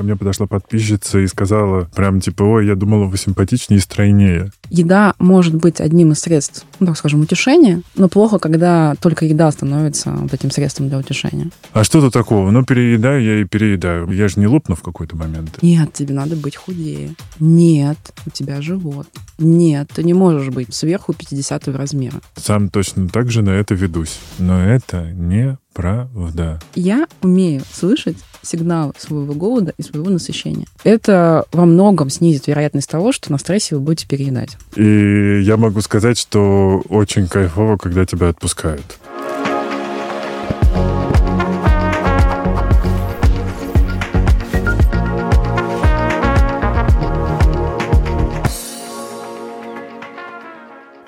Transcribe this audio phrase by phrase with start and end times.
[0.00, 4.50] ко мне подошла подписчица и сказала прям типа, ой, я думала, вы симпатичнее и стройнее.
[4.70, 9.50] Еда может быть одним из средств, ну, так скажем, утешения, но плохо, когда только еда
[9.50, 11.50] становится вот этим средством для утешения.
[11.74, 12.50] А что тут такого?
[12.50, 14.10] Ну, переедаю я и переедаю.
[14.10, 15.58] Я же не лопну в какой-то момент.
[15.60, 17.14] Нет, тебе надо быть худее.
[17.38, 19.06] Нет, у тебя живот.
[19.36, 22.22] Нет, ты не можешь быть сверху 50 размера.
[22.36, 24.18] Сам точно так же на это ведусь.
[24.38, 26.60] Но это не правда.
[26.74, 30.66] Я умею слышать сигналы своего голода и своего насыщения.
[30.84, 34.56] Это во многом снизит вероятность того, что на стрессе вы будете переедать.
[34.76, 38.98] И я могу сказать, что очень кайфово, когда тебя отпускают.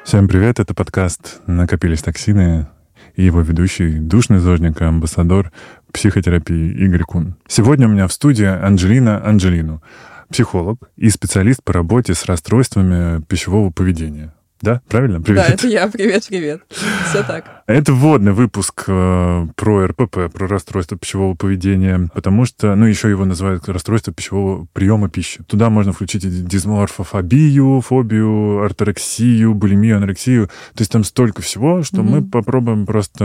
[0.05, 2.67] Всем привет, это подкаст «Накопились токсины»
[3.15, 5.53] и его ведущий, душный зожник, амбассадор
[5.93, 7.37] психотерапии Игорь Кун.
[7.47, 9.83] Сегодня у меня в студии Анджелина Анджелину,
[10.31, 14.33] психолог и специалист по работе с расстройствами пищевого поведения.
[14.63, 15.21] Да, правильно?
[15.21, 15.45] Привет.
[15.45, 15.89] Да, это я.
[15.89, 16.63] Привет, привет.
[17.09, 17.63] Все так.
[17.67, 23.25] Это вводный выпуск э, про РПП, про расстройство пищевого поведения, потому что, ну, еще его
[23.25, 25.43] называют расстройство пищевого приема пищи.
[25.49, 30.47] Туда можно включить дисморфофобию, фобию, орторексию, булимию, анорексию.
[30.47, 32.03] То есть там столько всего, что mm-hmm.
[32.03, 33.25] мы попробуем просто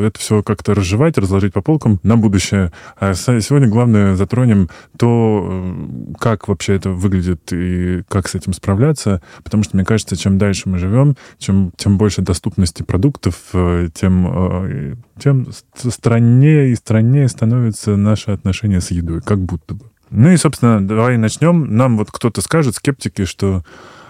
[0.00, 2.72] э, это все как-то разжевать, разложить по полкам на будущее.
[2.98, 9.22] А сегодня главное затронем то, э, как вообще это выглядит и как с этим справляться,
[9.44, 13.88] потому что, мне кажется, чем чем дальше мы живем, чем, тем больше доступности продуктов, э,
[13.92, 19.84] тем, э, тем страннее и страннее становится наше отношение с едой, как будто бы.
[20.10, 21.76] Ну и, собственно, давай начнем.
[21.76, 23.62] Нам вот кто-то скажет, скептики, что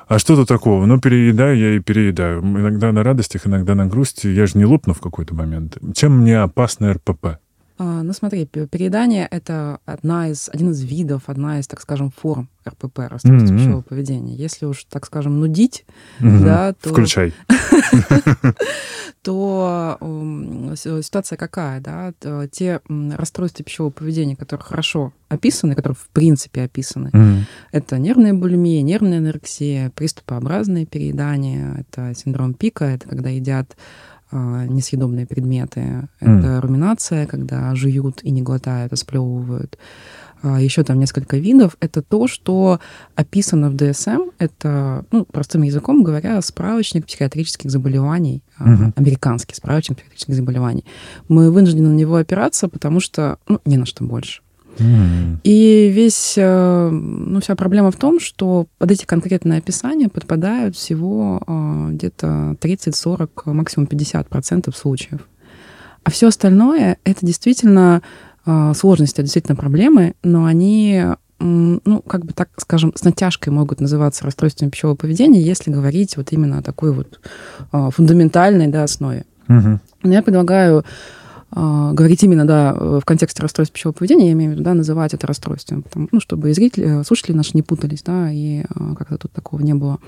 [0.08, 0.84] а что тут такого?
[0.84, 2.40] Ну, переедаю я и переедаю.
[2.40, 4.26] Иногда на радостях, иногда на грусти.
[4.26, 5.78] Я же не лопну в какой-то момент.
[5.94, 7.38] Чем мне опасно РПП?
[7.78, 12.48] А, ну, смотри, переедание— это одна из, один из видов, одна из, так скажем, форм
[12.68, 13.58] РПП, расстройства mm-hmm.
[13.58, 14.34] пищевого поведения.
[14.34, 15.84] Если уж, так скажем, нудить,
[16.20, 16.44] mm-hmm.
[16.44, 16.90] да, то...
[16.90, 17.32] Включай.
[19.22, 19.98] То
[20.76, 22.12] ситуация какая, да?
[22.50, 29.18] Те расстройства пищевого поведения, которые хорошо описаны, которые в принципе описаны, это нервная булимия, нервная
[29.18, 33.76] анорексия, приступообразное переедание, это синдром пика, это когда едят
[34.36, 36.08] несъедобные предметы.
[36.20, 36.38] Mm.
[36.38, 39.78] Это руминация, когда жуют и не глотают, а сплевывают.
[40.42, 41.76] А, Еще там несколько видов.
[41.80, 42.80] Это то, что
[43.14, 44.30] описано в ДСМ.
[44.38, 48.92] Это, ну, простым языком говоря, справочник психиатрических заболеваний, mm-hmm.
[48.96, 50.84] американский справочник психиатрических заболеваний.
[51.28, 54.42] Мы вынуждены на него опираться, потому что ну, не на что больше.
[54.78, 61.42] И весь, э, ну, вся проблема в том, что под эти конкретные описания подпадают всего
[61.46, 65.20] э, где-то 30-40, максимум 50% случаев.
[66.04, 68.02] А все остальное— это действительно
[68.46, 71.04] э, сложности, действительно проблемы, но они
[71.44, 76.30] ну, как бы так скажем, с натяжкой могут называться расстройствами пищевого поведения, если говорить вот
[76.30, 77.18] именно о такой вот
[77.72, 79.24] фундаментальной да, основе.
[79.48, 79.80] Угу.
[80.04, 80.84] Я предлагаю
[81.54, 85.26] говорить именно, да, в контексте расстройства пищевого поведения, я имею в виду, да, называть это
[85.26, 89.32] расстройством, потому, ну, чтобы и зрители, слушатели наши не путались, да, и а, как-то тут
[89.32, 89.98] такого не было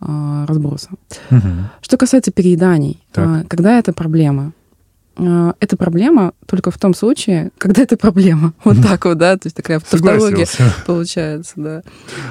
[0.00, 0.90] а, разброса.
[1.30, 1.48] Угу.
[1.80, 3.46] Что касается перееданий, так.
[3.48, 4.52] когда это проблема?
[5.16, 8.54] А, это проблема только в том случае, когда это проблема.
[8.64, 10.46] Вот так вот, да, то есть такая тавтология
[10.86, 11.82] получается, да.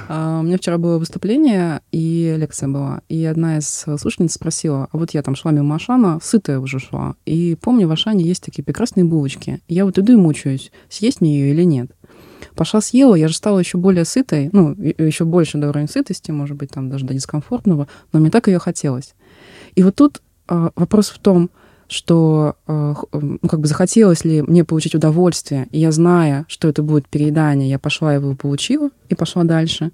[0.08, 4.98] А, у меня вчера было выступление, и лекция была, и одна из слушательниц спросила, а
[4.98, 8.64] вот я там шла мимо Ашана, сытая уже шла, и помню, в Ашане есть такие
[8.64, 9.60] прекрасные булочки.
[9.68, 11.92] Я вот иду и мучаюсь, съесть мне ее или нет.
[12.56, 16.58] Пошла съела, я же стала еще более сытой, ну, еще больше до уровня сытости, может
[16.58, 19.16] быть, там даже до дискомфортного, но мне так ее хотелось.
[19.76, 21.50] И вот тут а, вопрос в том,
[21.90, 27.10] что ну, как бы захотелось ли мне получить удовольствие, и я зная, что это будет
[27.10, 29.92] переедание, я пошла его получила и пошла дальше,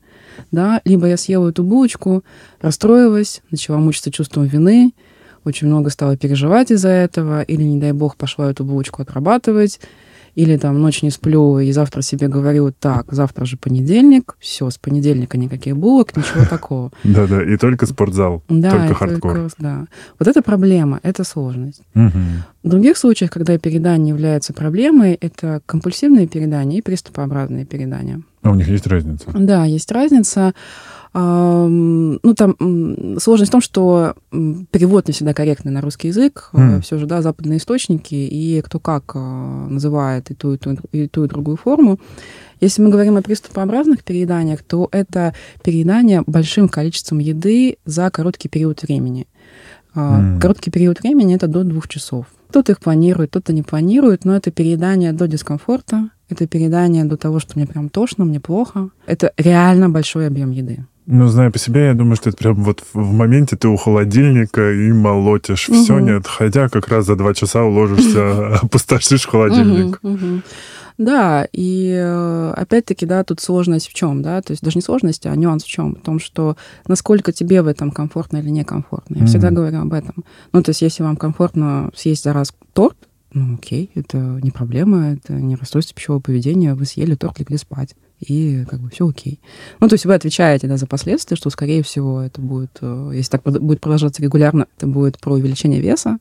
[0.51, 2.23] да, либо я съела эту булочку,
[2.61, 4.93] расстроилась, начала мучиться чувством вины,
[5.45, 9.79] очень много стала переживать из-за этого, или, не дай бог, пошла эту булочку отрабатывать,
[10.35, 14.77] или там ночь не сплю и завтра себе говорю, так, завтра же понедельник, все, с
[14.77, 16.91] понедельника никаких булок, ничего такого.
[17.03, 19.49] Да-да, и только спортзал, только хардкор.
[19.57, 19.85] Да.
[20.19, 21.81] Вот это проблема, это сложность.
[21.93, 28.21] В других случаях, когда передание является проблемой, это компульсивные передания и приступообразные передания.
[28.41, 29.25] А у них есть разница?
[29.33, 30.53] Да, есть разница.
[31.17, 32.57] Ну, там
[33.19, 36.49] сложность в том, что перевод не всегда корректный на русский язык.
[36.51, 36.81] Mm.
[36.81, 41.07] Все же, да, западные источники, и кто как а, называет и ту, и ту, и
[41.07, 41.99] ту, и другую форму.
[42.59, 45.33] Если мы говорим о приступообразных перееданиях, то это
[45.63, 49.25] переедание большим количеством еды за короткий период времени.
[49.95, 50.41] Mm.
[50.41, 52.25] Короткий период времени это до двух часов.
[52.49, 57.39] Кто-то их планирует, кто-то не планирует, но это переедание до дискомфорта, это переедание до того,
[57.39, 58.89] что мне прям тошно, мне плохо.
[59.05, 60.85] Это реально большой объем еды.
[61.07, 64.71] Ну, зная по себе, я думаю, что это прям вот в моменте ты у холодильника
[64.71, 65.77] и молотишь угу.
[65.77, 69.99] все, не отходя, как раз за два часа уложишься, опустошишь холодильник.
[70.01, 70.41] Угу, угу.
[70.97, 75.25] Да, и э, опять-таки, да, тут сложность в чем, да, то есть даже не сложность,
[75.25, 76.55] а нюанс в чем, в том, что
[76.87, 79.15] насколько тебе в этом комфортно или некомфортно.
[79.15, 79.27] Я mm-hmm.
[79.27, 80.23] всегда говорю об этом.
[80.53, 82.97] Ну, то есть если вам комфортно съесть за раз торт,
[83.33, 87.93] ну, окей, это не проблема, это не расстройство пищевого поведения, вы съели торт, легли спать
[88.27, 89.39] и как бы все окей.
[89.79, 93.31] Ну, то есть вы отвечаете да, за последствия, что, скорее всего, это будет, э, если
[93.31, 96.17] так будет продолжаться регулярно, это будет про увеличение веса,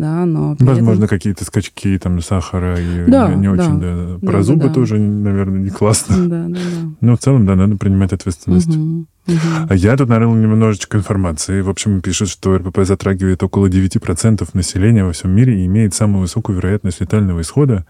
[0.00, 0.56] да, но...
[0.58, 1.08] Возможно, этом...
[1.08, 4.26] какие-то скачки там сахара и да, не, не да, очень, да.
[4.26, 4.72] Про да, зубы да.
[4.72, 6.26] тоже, наверное, не классно.
[6.26, 6.94] Да, да, да.
[7.02, 8.74] Но в целом, да, надо принимать ответственность.
[8.74, 9.06] Угу.
[9.26, 9.74] Угу.
[9.74, 11.60] Я тут нарыл немножечко информации.
[11.60, 16.22] В общем, пишут, что РПП затрагивает около 9% населения во всем мире и имеет самую
[16.22, 17.86] высокую вероятность летального исхода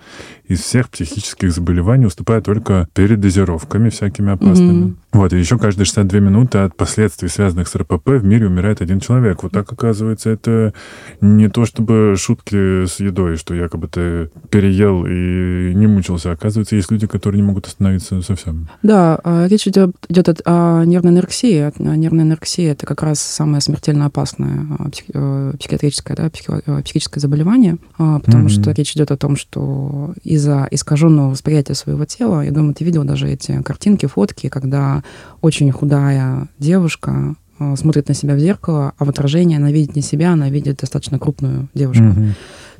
[0.46, 4.82] из всех психических заболеваний, уступая только перед дозировками всякими опасными.
[4.82, 4.96] Угу.
[5.12, 9.00] Вот, и еще каждые 62 минуты от последствий, связанных с РПП, в мире умирает один
[9.00, 9.42] человек.
[9.42, 10.72] Вот так, оказывается, это
[11.20, 16.30] не то чтобы шутки с едой, что якобы ты переел и не мучился.
[16.30, 18.68] Оказывается, есть люди, которые не могут остановиться совсем.
[18.82, 21.72] Да, а, речь идет, идет о нервной анорексия.
[21.78, 27.76] Нервная анорексия– это как раз самое смертельно опасное а, э, психиатрическое, да, э, психическое заболевание,
[27.98, 28.62] а, потому mm-hmm.
[28.62, 33.04] что речь идет о том, что из-за искаженного восприятия своего тела, я думаю, ты видел
[33.04, 35.02] даже эти картинки, фотки, когда
[35.40, 40.02] очень худая девушка а, смотрит на себя в зеркало, а в отражении она видит не
[40.02, 42.04] себя, она видит достаточно крупную девушку.
[42.04, 42.32] Mm-hmm.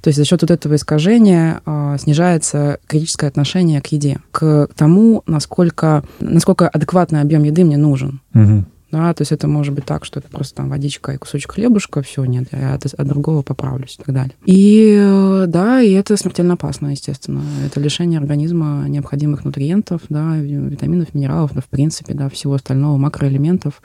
[0.03, 5.23] То есть за счет вот этого искажения э, снижается критическое отношение к еде, к тому,
[5.27, 8.21] насколько, насколько адекватный объем еды мне нужен.
[8.35, 8.65] Угу.
[8.93, 12.03] Да, то есть это может быть так, что это просто там водичка и кусочек хлебушка,
[12.03, 14.33] все, нет, я от, от другого поправлюсь и так далее.
[14.45, 17.43] И э, да, и это смертельно опасно, естественно.
[17.65, 23.81] Это лишение организма необходимых нутриентов, да, витаминов, минералов, да, в принципе, да, всего остального, макроэлементов.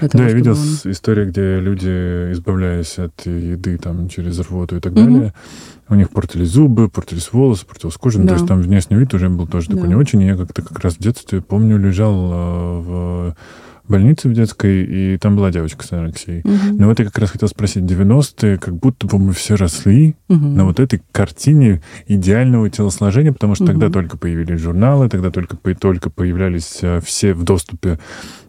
[0.00, 0.90] Того, да, я видел он...
[0.90, 5.00] истории, где люди, избавляясь от еды там через рвоту и так угу.
[5.00, 5.34] далее,
[5.88, 8.18] у них портились зубы, портились волосы, портилась кожа.
[8.18, 8.22] Да.
[8.22, 9.74] Ну, то есть там внешний вид уже был тоже да.
[9.74, 10.22] такой не очень.
[10.22, 13.36] И я как-то как раз в детстве, помню, лежал э, в
[13.88, 16.40] больнице в детской, и там была девочка с анорексией.
[16.40, 16.78] Угу.
[16.78, 20.46] Но вот я как раз хотел спросить, 90-е, как будто бы мы все росли угу.
[20.46, 23.72] на вот этой картине идеального телосложения, потому что угу.
[23.72, 27.98] тогда только появились журналы, тогда только, только появлялись э, все в доступе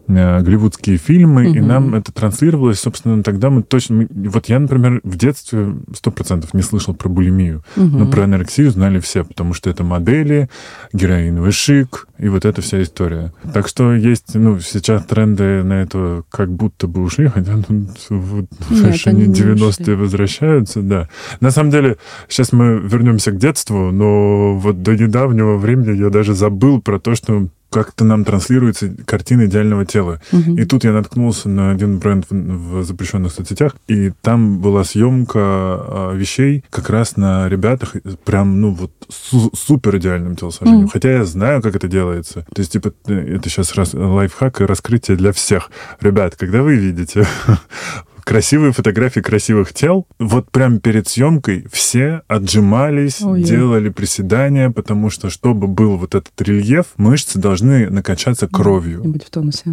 [0.08, 1.56] голливудские фильмы, угу.
[1.56, 4.06] и нам это транслировалось, собственно, тогда мы точно...
[4.10, 7.98] Вот я, например, в детстве сто процентов не слышал про булимию, угу.
[7.98, 10.48] но про анорексию знали все, потому что это модели,
[10.92, 13.32] героиновый шик, и вот эта вся история.
[13.52, 18.46] Так что есть, ну, сейчас тренды на это как будто бы ушли, хотя ну, в
[18.60, 21.08] фэшне 90-е возвращаются, да.
[21.40, 21.96] На самом деле,
[22.28, 27.14] сейчас мы вернемся к детству, но вот до недавнего времени я даже забыл про то,
[27.14, 30.20] что как-то нам транслируется картина идеального тела.
[30.32, 30.56] Угу.
[30.56, 35.38] И тут я наткнулся на один бренд в, в запрещенных соцсетях, и там была съемка
[35.38, 40.84] а, вещей как раз на ребятах, прям, ну, вот су- супер идеальным телосложением.
[40.84, 40.92] Угу.
[40.92, 42.46] Хотя я знаю, как это делается.
[42.54, 45.70] То есть, типа, это сейчас раз, лайфхак и раскрытие для всех.
[46.00, 47.26] Ребят, когда вы видите
[48.26, 50.04] красивые фотографии красивых тел.
[50.18, 56.32] Вот прям перед съемкой все отжимались, Ой, делали приседания, потому что, чтобы был вот этот
[56.42, 59.04] рельеф, мышцы должны накачаться кровью.
[59.04, 59.70] И быть в тонусе.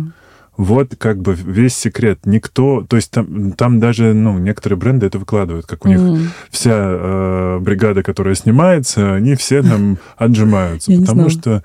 [0.55, 2.19] Вот как бы весь секрет.
[2.25, 6.27] Никто, то есть там, там даже, ну, некоторые бренды это выкладывают, как у них mm.
[6.51, 11.63] вся э, бригада, которая снимается, они все там отжимаются, потому что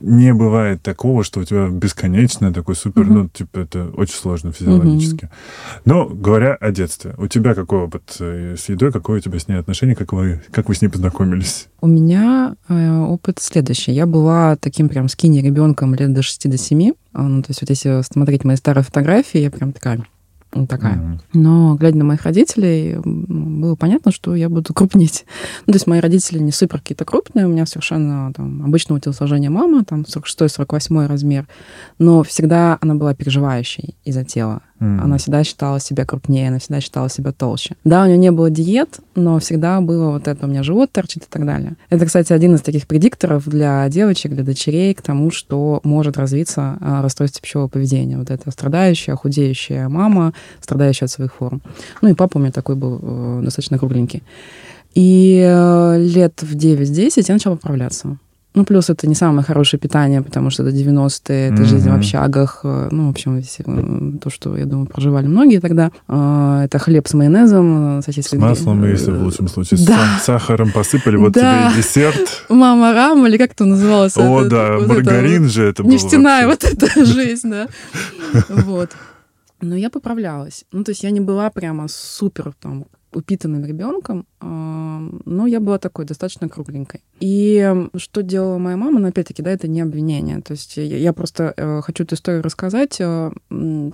[0.00, 3.12] не бывает такого, что у тебя бесконечно такой супер, угу.
[3.12, 5.26] ну, типа, это очень сложно физиологически.
[5.26, 5.32] Угу.
[5.84, 9.48] Но говоря о детстве, у тебя какой опыт э, с едой, какое у тебя с
[9.48, 11.68] ней отношение, как вы, как вы с ней познакомились?
[11.80, 13.92] У меня э, опыт следующий.
[13.92, 16.92] Я была таким прям скини ребенком лет до 6 до 7.
[17.12, 20.04] А, ну, то есть вот если смотреть мои старые фотографии, я прям такая
[20.68, 20.96] такая.
[20.96, 21.20] Mm-hmm.
[21.34, 25.24] Но глядя на моих родителей, было понятно, что я буду крупнеть.
[25.66, 29.50] Ну, то есть мои родители не супер какие-то крупные, у меня совершенно там, обычного телосложения
[29.50, 31.46] мама, там 46-48 размер,
[31.98, 34.62] но всегда она была переживающей из-за тела.
[34.80, 35.00] Mm.
[35.02, 37.76] Она всегда считала себя крупнее, она всегда считала себя толще.
[37.84, 41.24] Да, у нее не было диет, но всегда было вот это, у меня живот торчит
[41.24, 41.76] и так далее.
[41.90, 46.78] Это, кстати, один из таких предикторов для девочек, для дочерей к тому, что может развиться
[46.80, 48.16] а, расстройство пищевого поведения.
[48.16, 51.60] Вот это страдающая, худеющая мама, страдающая от своих форм.
[52.00, 54.22] Ну и папа у меня такой был э, достаточно кругленький.
[54.94, 58.16] И э, лет в 9-10 я начала поправляться.
[58.52, 61.64] Ну, плюс это не самое хорошее питание, потому что это 90-е, это mm-hmm.
[61.64, 62.60] жизнь в общагах.
[62.64, 65.92] Э, ну, в общем, э, то, что, я думаю, проживали многие тогда.
[66.08, 68.02] А, это хлеб с майонезом.
[68.02, 69.78] С маслом, если в лучшем случае.
[69.86, 70.18] Да.
[70.20, 71.70] С сахаром посыпали, вот да.
[71.70, 72.44] тебе десерт.
[72.48, 74.16] Мама рам, или как это называлось?
[74.16, 75.90] О, это, да, вот маргарин это, же это был.
[75.90, 77.68] Нефтяная вот эта жизнь, да.
[78.48, 78.90] Вот.
[79.60, 80.64] Но я поправлялась.
[80.72, 86.04] Ну, то есть я не была прямо супер там упитанным ребенком, но я была такой
[86.04, 87.00] достаточно кругленькой.
[87.20, 90.40] И что делала моя мама, но опять-таки, да, это не обвинение.
[90.40, 93.30] То есть я просто э, хочу эту историю рассказать э,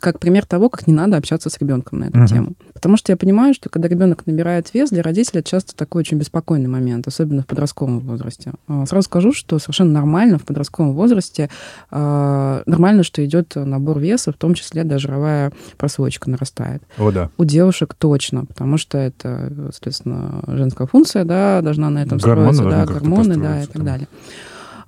[0.01, 2.29] как пример того, как не надо общаться с ребенком на эту uh-huh.
[2.29, 2.53] тему.
[2.73, 6.19] Потому что я понимаю, что когда ребенок набирает вес, для родителей это часто такой очень
[6.19, 8.53] беспокойный момент, особенно в подростковом возрасте.
[8.69, 11.51] А, сразу скажу, что совершенно нормально в подростковом возрасте,
[11.91, 16.83] а, нормально, что идет набор веса, в том числе даже жировая прослойка нарастает.
[16.99, 17.31] О, да.
[17.39, 22.87] У девушек точно, потому что это, соответственно, женская функция, да, должна на этом гормоны, строиться,
[22.87, 23.85] да, гормоны, да, и так там.
[23.85, 24.09] далее.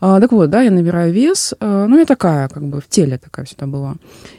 [0.01, 1.55] А, так вот, да, я набираю вес.
[1.59, 3.97] А, ну, я такая, как бы в теле такая всегда была.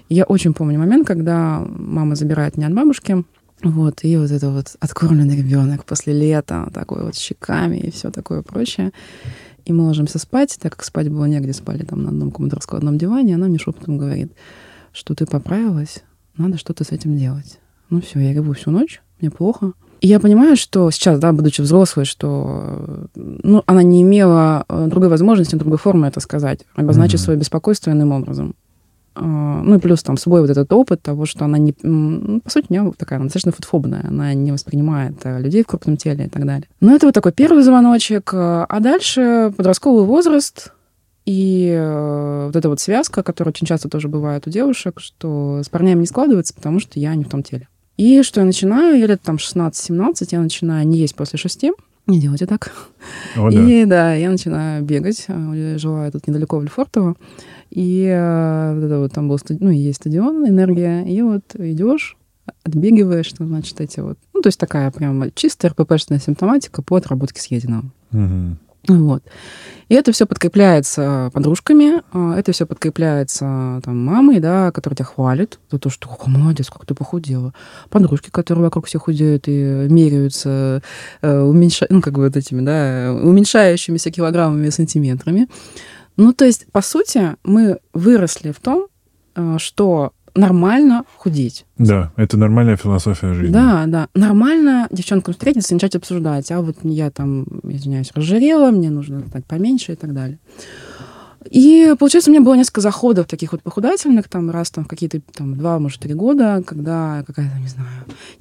[0.07, 3.23] я очень помню момент, когда мама забирает меня от бабушки.
[3.61, 8.41] Вот, и вот это вот откормленный ребенок после лета, такой вот щеками и все такое
[8.41, 8.91] прочее.
[9.65, 13.35] И мы ложимся спать, так как спать было негде, спали там на одном командорском диване,
[13.35, 14.31] она мне шепотом говорит,
[14.93, 16.03] что ты поправилась,
[16.37, 17.59] надо что-то с этим делать.
[17.89, 19.73] Ну все, я реву всю ночь, мне плохо.
[20.01, 25.09] И я понимаю, что сейчас, да, будучи взрослой, что ну, она не имела э, другой
[25.09, 27.23] возможности, другой формы это сказать, обозначить mm-hmm.
[27.23, 28.55] свое беспокойство иным образом.
[29.15, 31.75] А, ну и плюс там свой вот этот опыт того, что она не...
[31.83, 35.67] Ну, по сути, у нее такая она достаточно фотофобная, она не воспринимает э, людей в
[35.67, 36.67] крупном теле и так далее.
[36.79, 38.29] Ну это вот такой первый звоночек.
[38.33, 40.71] А дальше подростковый возраст,
[41.25, 45.69] и э, вот эта вот связка, которая очень часто тоже бывает у девушек, что с
[45.69, 47.67] парнями не складывается, потому что я не в том теле.
[47.99, 51.73] И что я начинаю, я лет там 16-17, я начинаю не есть после шести,
[52.07, 52.71] не делайте так.
[53.35, 53.61] О, да.
[53.61, 55.25] И да, я начинаю бегать.
[55.27, 57.15] Я жила тут недалеко в Лефортово.
[57.69, 61.03] И э, вот там был стадион, ну, есть стадион, энергия.
[61.03, 62.15] И вот идешь,
[62.63, 64.17] отбегиваешь, что значит эти вот.
[64.33, 67.83] Ну, то есть такая прям чистая РППшная симптоматика по отработке съеденного.
[68.13, 68.57] Угу.
[68.87, 69.23] Вот.
[69.89, 75.59] И это все подкрепляется подружками, а, это все подкрепляется там, мамой, да, которая тебя хвалит
[75.71, 77.53] за то, что «О, молодец, как ты похудела».
[77.89, 80.81] Подружки, которые вокруг все худеют и меряются,
[81.21, 81.87] э, уменьша...
[81.89, 85.47] ну, как бы вот этими, да, уменьшающимися килограммами, сантиметрами.
[86.17, 88.87] Ну, то есть, по сути, мы выросли в том,
[89.35, 91.65] э, что нормально худеть.
[91.77, 93.53] Да, это нормальная философия жизни.
[93.53, 94.07] Да, да.
[94.13, 96.51] Нормально девчонкам встретиться и начать обсуждать.
[96.51, 100.39] А вот я там, извиняюсь, разжирела, мне нужно стать поменьше и так далее.
[101.49, 105.21] И, получается, у меня было несколько заходов таких вот похудательных, там, раз там в какие-то
[105.33, 107.87] там два, может, три года, когда какая-то, не знаю,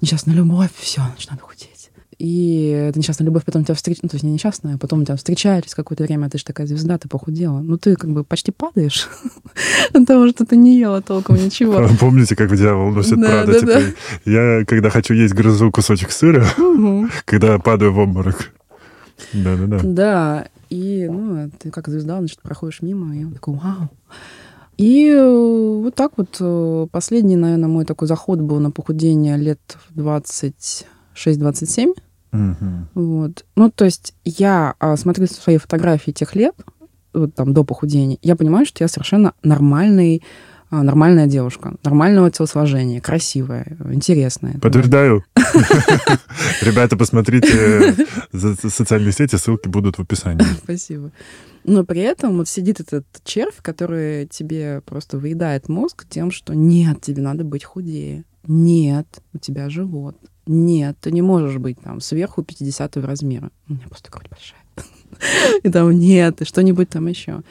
[0.01, 1.78] несчастная любовь, все, начинаю худеть
[2.19, 5.15] и это несчастная любовь потом тебя встречает, ну, то есть не несчастная, а потом тебя
[5.15, 7.61] встречает через какое-то время, а ты же такая звезда, ты похудела.
[7.61, 9.09] Ну, ты как бы почти падаешь
[9.93, 11.89] от того, что ты не ела толком ничего.
[12.01, 13.61] Помните, как в «Дьявол носит Прада»?
[13.61, 13.81] Типа,
[14.25, 16.45] я, когда хочу есть, грызу кусочек сыра,
[17.25, 18.53] когда падаю в обморок.
[19.33, 19.79] Да-да-да.
[19.85, 23.91] Да, и, ну, ты как звезда, значит, проходишь мимо, и он такой, вау.
[24.77, 30.01] И вот так вот э, последний, наверное, мой такой заход был на похудение лет в
[30.01, 31.95] 26-27.
[32.33, 32.89] Угу.
[32.95, 33.45] Вот.
[33.57, 36.55] Ну, то есть я а, смотрю свои фотографии тех лет,
[37.15, 40.23] вот там до похудения, я понимаю, что я совершенно нормальный
[40.71, 44.59] а, нормальная девушка, нормального телосложения, красивая, интересная.
[44.61, 45.25] Подтверждаю.
[46.61, 47.97] Ребята, посмотрите
[48.33, 50.45] социальные сети, ссылки будут в описании.
[50.63, 51.11] Спасибо.
[51.65, 57.01] Но при этом вот сидит этот червь, который тебе просто выедает мозг тем, что нет,
[57.01, 58.25] тебе надо быть худее.
[58.49, 60.17] Нет, у тебя живот.
[60.47, 63.51] Нет, ты не можешь быть там сверху 50 размера.
[63.69, 65.61] У меня просто грудь большая.
[65.63, 67.43] И там нет, и что-нибудь там еще.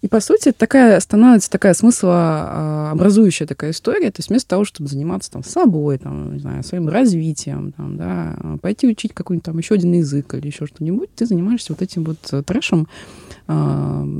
[0.00, 4.10] И, по сути, такая становится такая смыслообразующая такая история.
[4.10, 8.36] То есть вместо того, чтобы заниматься там собой, там, не знаю, своим развитием, там, да,
[8.62, 12.44] пойти учить какой-нибудь там еще один язык или еще что-нибудь, ты занимаешься вот этим вот
[12.46, 12.88] трэшем,
[13.46, 13.52] э,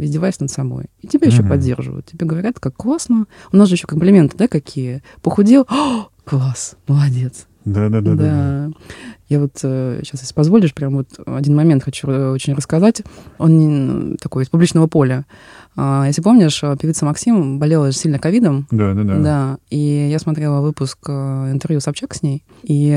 [0.03, 0.87] издеваясь над собой.
[1.01, 1.33] И тебя mm-hmm.
[1.33, 2.07] еще поддерживают.
[2.07, 3.27] Тебе говорят, как классно.
[3.53, 5.03] У нас же еще комплименты, да, какие?
[5.23, 5.67] Похудел?
[6.25, 7.47] Класс, молодец.
[7.73, 8.71] Да, да, да, да.
[9.29, 13.03] Я вот э, сейчас, если позволишь, прям вот один момент хочу э, очень рассказать.
[13.39, 15.25] Он такой из публичного поля.
[15.77, 18.67] А, если помнишь, э, певица Максим болела сильно ковидом.
[18.73, 19.19] Да, да, да.
[19.19, 19.59] Да.
[19.71, 22.45] И я смотрела выпуск интервью Собчак с ней.
[22.65, 22.91] И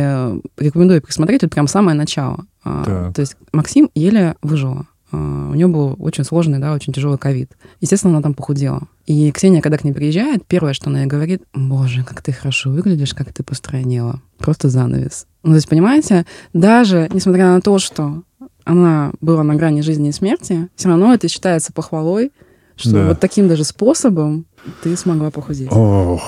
[0.57, 2.45] рекомендую посмотреть, это прям самое начало.
[2.63, 3.13] А, так.
[3.13, 4.87] То есть Максим еле выжила.
[5.11, 7.51] А, у нее был очень сложный, да, очень тяжелый ковид.
[7.79, 8.87] Естественно, она там похудела.
[9.05, 12.69] И Ксения, когда к ней приезжает, первое, что она ей говорит, боже, как ты хорошо
[12.69, 14.21] выглядишь, как ты постройнела.
[14.37, 15.27] Просто занавес.
[15.43, 18.23] Ну, то есть, понимаете, даже несмотря на то, что
[18.63, 22.31] она была на грани жизни и смерти, все равно это считается похвалой,
[22.77, 23.07] что Да.
[23.09, 24.45] вот таким даже способом
[24.83, 25.69] ты смогла похудеть.
[25.71, 26.21] О,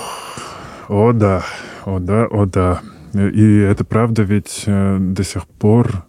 [0.89, 1.43] о да,
[1.85, 2.81] о да, о да.
[3.13, 6.05] И это правда, ведь э, до сих пор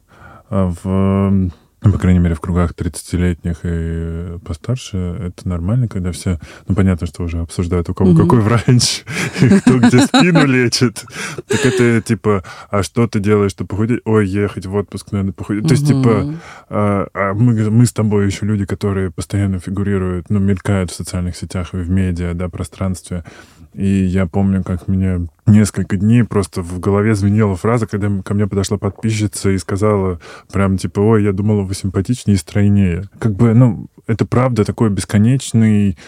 [0.50, 1.50] э, в
[1.87, 6.38] ну, по крайней мере, в кругах 30-летних и постарше, это нормально, когда все...
[6.69, 8.23] Ну, понятно, что уже обсуждают, у кого Мгм.
[8.23, 9.05] какой врач,
[9.40, 11.05] и кто где спину лечит.
[11.47, 14.00] Так это типа, а что ты делаешь, чтобы похудеть?
[14.05, 15.69] Ой, ехать в отпуск, надо похудеть.
[15.69, 16.35] То есть, типа,
[16.69, 21.37] а, а мы, мы с тобой еще люди, которые постоянно фигурируют, ну, мелькают в социальных
[21.37, 23.25] сетях и в медиа, да, пространстве.
[23.76, 28.47] И я помню, как меня несколько дней просто в голове звенела фраза, когда ко мне
[28.47, 30.18] подошла подписчица и сказала
[30.50, 33.04] прям типа, ой, я думала, вы симпатичнее и стройнее.
[33.18, 35.99] Как бы, ну, это правда такой бесконечный...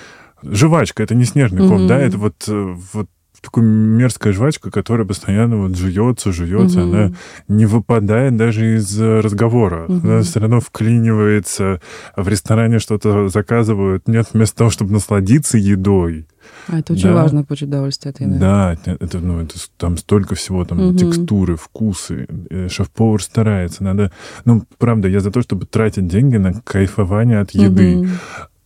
[0.43, 1.89] Жвачка, это не снежный ком, Мгм.
[1.89, 3.09] да, это вот, э, вот
[3.40, 6.88] такая мерзкая жвачка, которая постоянно вот жуется, жуется, Мгм.
[6.95, 7.12] она
[7.49, 9.87] не выпадает даже из э, разговора.
[9.88, 10.07] Мгм.
[10.11, 11.80] Она все равно вклинивается,
[12.16, 14.09] в ресторане что-то заказывают.
[14.09, 16.26] Нет, вместо того, чтобы насладиться едой.
[16.68, 17.14] А это очень Да.
[17.14, 18.38] важно получить удовольствие от еды.
[18.38, 20.97] Да, это, ну, это там столько всего, там Мгм.
[20.97, 22.26] текстуры, вкусы.
[22.50, 23.85] Э, Шеф-повар старается.
[23.85, 24.12] Надо...
[24.45, 27.97] Ну, правда, я за то, чтобы тратить деньги на кайфование от еды.
[27.99, 28.11] Мгм.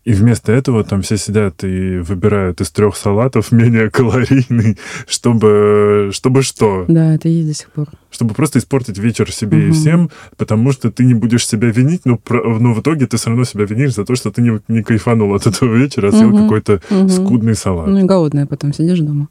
[0.05, 6.43] И вместо этого там все сидят и выбирают из трех салатов менее калорийный, чтобы, чтобы
[6.43, 6.85] что?
[6.89, 7.89] Да, это есть до сих пор.
[8.13, 9.73] Чтобы просто испортить вечер себе и Мгм.
[9.73, 13.45] всем, потому что ты не будешь себя винить, но, но в итоге ты все равно
[13.45, 16.43] себя винишь за то, что ты не, не кайфанул от этого вечера, а съел Мгм.
[16.45, 17.09] какой-то Мгм.
[17.09, 17.89] скудный салат.
[17.89, 19.29] Ну и голодная потом сидишь дома.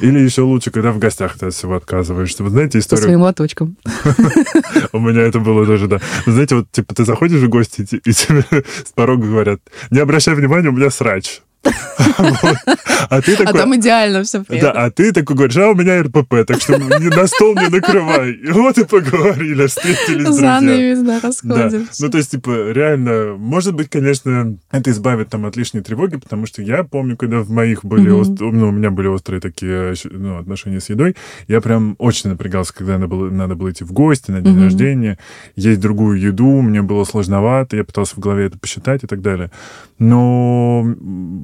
[0.00, 2.44] Или еще лучше, когда в гостях ты от всего отказываешься.
[2.44, 3.04] Вы знаете со историю?
[3.04, 3.76] своим лоточком.
[4.92, 6.00] У меня это было тоже, да.
[6.26, 8.44] Знаете, вот, типа, ты заходишь в гости, и и тебе
[8.84, 9.60] с порога говорят,
[9.90, 11.40] не обращай внимания, у меня срач.
[11.64, 13.60] А ты А такой...
[13.60, 17.26] там идеально все Да, а ты такой говоришь, а у меня РПП, так что на
[17.26, 18.32] стол не накрывай.
[18.32, 20.60] И вот и поговорили, встретились друзья.
[20.60, 21.86] Занавес, да, расходимся.
[22.00, 26.46] Ну, то есть, типа, реально, может быть, конечно, это избавит там от лишней тревоги, потому
[26.46, 30.80] что я помню, когда в моих были, ну, у меня были острые такие ну, отношения
[30.80, 31.16] с едой,
[31.48, 35.18] я прям очень напрягался, когда надо было, надо было идти в гости на день рождения,
[35.56, 39.50] есть другую еду, мне было сложновато, я пытался в голове это посчитать и так далее.
[39.98, 40.84] Но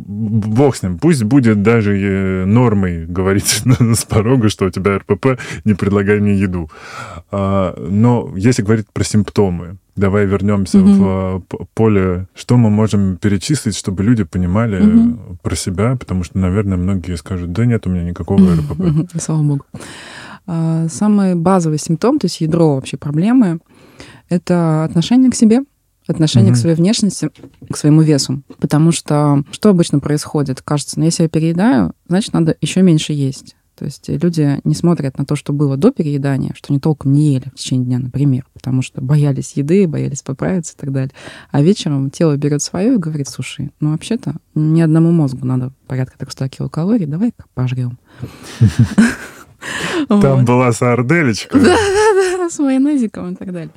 [0.09, 3.63] бог с ним, пусть будет даже э, нормой говорить
[3.95, 6.71] с порога, что у тебя РПП, не предлагай мне еду.
[7.31, 10.93] А, Но если говорить про симптомы, давай вернемся Мгм.
[10.99, 16.39] в п- поле, что мы можем перечислить, чтобы люди понимали э, про себя, потому что,
[16.39, 18.79] наверное, многие скажут, да нет у меня никакого РПП.
[18.79, 19.65] Мгм, Слава богу.
[20.47, 23.59] А, Самый базовый симптом, то есть ядро вообще проблемы,
[24.31, 25.61] это отношение к себе,
[26.09, 26.57] отношение Мгм.
[26.57, 27.31] к своей внешности,
[27.71, 28.43] к своему весу.
[28.59, 30.63] Потому что что обычно происходит?
[30.63, 33.55] Кажется, ну, если я переедаю, значит, надо еще меньше есть.
[33.77, 37.35] То есть люди не смотрят на то, что было до переедания, что они толком не
[37.35, 41.13] ели в течение дня, например, потому что боялись еды, боялись поправиться и так далее.
[41.53, 46.19] А вечером тело берет свое и говорит, слушай, ну вообще-то ни одному мозгу надо порядка
[46.19, 47.99] 300 килокалорий, давай-ка пожрем.
[50.09, 50.45] Там Вот.
[50.45, 51.59] была сарделечка.
[51.59, 53.71] Да-да-да, с майонезиком и так далее.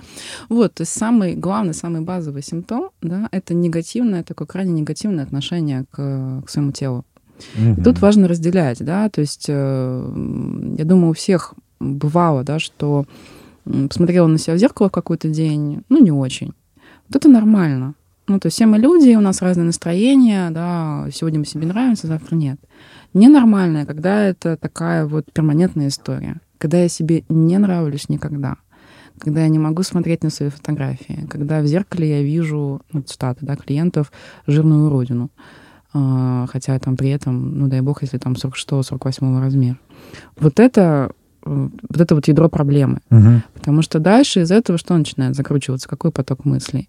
[0.49, 5.85] Вот, то есть самый главный, самый базовый симптом, да, это негативное, такое крайне негативное отношение
[5.91, 7.05] к, к своему телу.
[7.55, 7.83] Мгм.
[7.83, 10.13] Тут важно разделять, да, то есть э,
[10.77, 13.05] я думаю, у всех бывало, да, что
[13.65, 16.53] посмотрела на себя в зеркало в какой-то день, ну, не очень.
[17.07, 17.95] Вот это нормально.
[18.27, 22.07] Ну, то есть все мы люди, у нас разное настроение, да, сегодня мы себе нравимся,
[22.07, 22.59] завтра нет.
[23.13, 28.55] Ненормально, когда это такая вот перманентная история, когда я себе не нравлюсь никогда,
[29.19, 33.45] когда я не могу смотреть на свои фотографии, когда в зеркале я вижу, ну, цитаты,
[33.45, 34.11] да, клиентов,
[34.47, 35.29] жирную уродину,
[35.93, 39.77] А, хотя там при этом, ну, дай бог, если там 46-48 размер.
[40.39, 41.11] Вот это,
[41.45, 42.99] э, вот это вот ядро проблемы.
[43.09, 43.43] Мгм.
[43.53, 45.89] Потому что дальше из этого что начинает закручиваться?
[45.89, 46.87] Какой поток мыслей?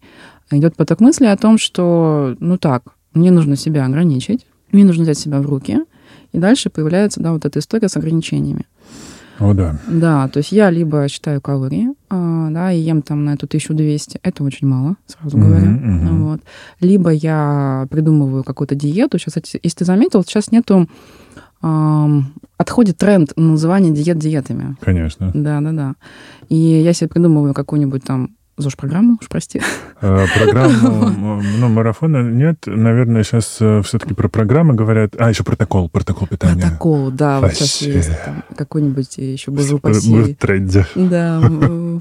[0.53, 5.19] Идет поток мыслей о том, что, ну так, мне нужно себя ограничить, мне нужно взять
[5.19, 5.81] себя в руки,
[6.33, 8.66] и дальше появляется, да, вот эта история с ограничениями.
[9.38, 9.77] О, да.
[9.88, 14.20] Да, то есть я либо считаю калории, а, да, и ем там на эту 1200,
[14.22, 15.66] это очень мало, сразу Мгм, говоря.
[15.70, 16.25] мгм.
[16.25, 16.40] Вот.
[16.81, 19.18] Либо я придумываю какую-то диету.
[19.18, 20.88] Сейчас, если ты заметил, сейчас нету...
[22.57, 24.77] отходит тренд на название диет диетами.
[24.81, 25.31] Конечно.
[25.35, 25.94] Да, да, да.
[26.48, 29.61] И я себе придумываю какую-нибудь там ЗОЖ-программу, уж прости.
[30.01, 32.65] Э, Программу, ну, марафона нет.
[32.67, 35.15] Наверное, сейчас все-таки про программы говорят.
[35.19, 36.62] А, еще протокол, протокол питания.
[36.62, 37.93] Протокол, да, вот сейчас Вообще.
[37.93, 40.15] есть там какой-нибудь еще, боже упаси.
[40.15, 40.87] в тренде.
[40.95, 41.41] Да,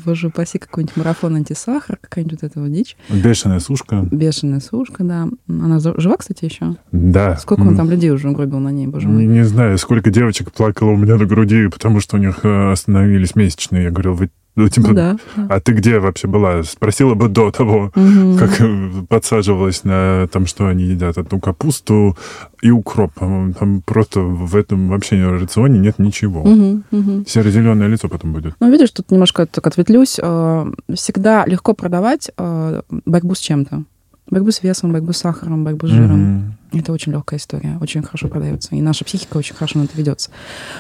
[0.06, 2.98] боже упаси, какой-нибудь марафон антисахар, какая-нибудь вот эта вот дичь.
[3.10, 4.08] Бешеная сушка.
[4.12, 5.28] Бешеная сушка, да.
[5.48, 6.76] Она жива, кстати, еще?
[6.92, 7.38] Да.
[7.38, 9.26] Сколько он там людей уже угробил на ней, боже мой.
[9.26, 12.72] Не, не знаю, сколько девочек плакало у меня на груди, потому что у них э,
[12.72, 13.84] остановились месячные.
[13.84, 15.18] Я говорил, вы Ну, типа, ну, да,
[15.50, 16.64] а ты где вообще была?
[16.64, 18.38] Спросила бы до того, угу.
[18.38, 22.18] как подсаживалась на там, что они едят, одну капусту
[22.62, 23.14] и укроп.
[23.16, 26.42] Там просто в этом вообще рационе нет ничего.
[26.42, 27.24] Угу, угу.
[27.26, 28.54] Серо-зеленое лицо потом будет.
[28.60, 30.20] Ну, видишь, тут немножко так ответвлюсь.
[30.22, 33.86] Э, всегда легко продавать э, борьбу с чем-то.
[34.32, 36.56] Борьбу с весом, борьбу с сахаром, борьбу с жиром.
[36.72, 36.80] Mm-hmm.
[36.80, 38.74] Это очень легкая история, очень хорошо продается.
[38.74, 40.32] И наша психика очень хорошо на это ведется.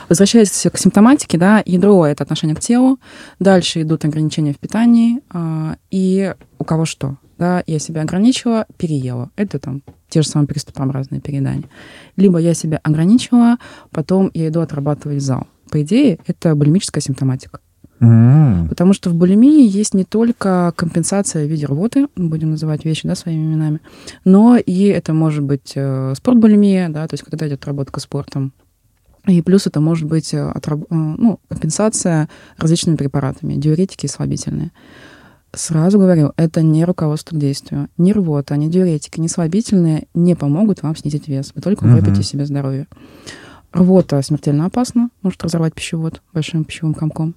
[0.07, 2.97] Возвращаясь к симптоматике, да, ядро— это отношение к телу.
[3.39, 5.19] Дальше идут ограничения в питании.
[5.29, 7.17] А, и у кого что?
[7.37, 9.31] Да, я себя ограничила, переела.
[9.35, 11.65] Это там те же самые приступообразные переедания.
[12.15, 13.57] Либо я себя ограничила,
[13.91, 15.47] потом я иду отрабатывать зал.
[15.69, 17.59] По идее, это булимическая симптоматика.
[18.01, 18.67] Mm.
[18.67, 23.13] Потому что в булимии есть не только компенсация в виде рвоты, будем называть вещи да,
[23.13, 23.79] своими именами,
[24.25, 28.53] но и это может быть э, спортбулимия, да, то есть когда идет отработка спортом.
[29.27, 30.81] И плюс это может быть э, отраб...
[30.81, 34.71] Э, ну, компенсация различными препаратами, диуретики и слабительные.
[35.53, 37.89] Сразу говорю, это не руководство к действию.
[37.97, 41.51] Ни рвота, ни диуретики, ни слабительные не помогут вам снизить вес.
[41.53, 42.23] Вы только угробите mm-hmm.
[42.23, 42.87] себе здоровье.
[43.73, 47.35] Рвота смертельно опасна, может разорвать пищевод большим пищевым комком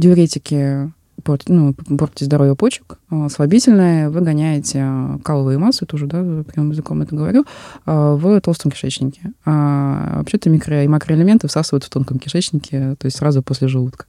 [0.00, 0.90] диуретики
[1.22, 4.84] портят, ну, портите здоровье почек, а, слабительное вы гоняете
[5.22, 7.44] каловые массы, тоже, да, прямым языком это говорю,
[7.86, 9.32] а, в толстом кишечнике.
[9.44, 14.06] А вообще-то микро- и макроэлементы всасывают в тонком кишечнике, то есть сразу после желудка.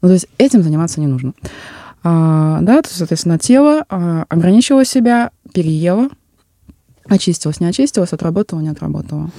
[0.00, 1.34] Ну, то есть этим заниматься не нужно.
[2.02, 6.08] А, да, то соответственно, тело а, ограничило себя, переело,
[7.08, 9.30] очистилась, не очистилась, отработала, не отработала.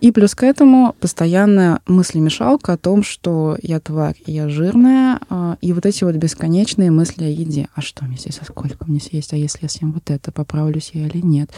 [0.00, 5.72] И плюс к этому постоянная мыслемешалка о том, что я тварь, я жирная, а, и
[5.72, 7.68] вот эти вот бесконечные мысли о еде.
[7.74, 10.90] А что мне здесь, а сколько мне съесть, а если я съем вот это, поправлюсь
[10.94, 11.50] я или нет?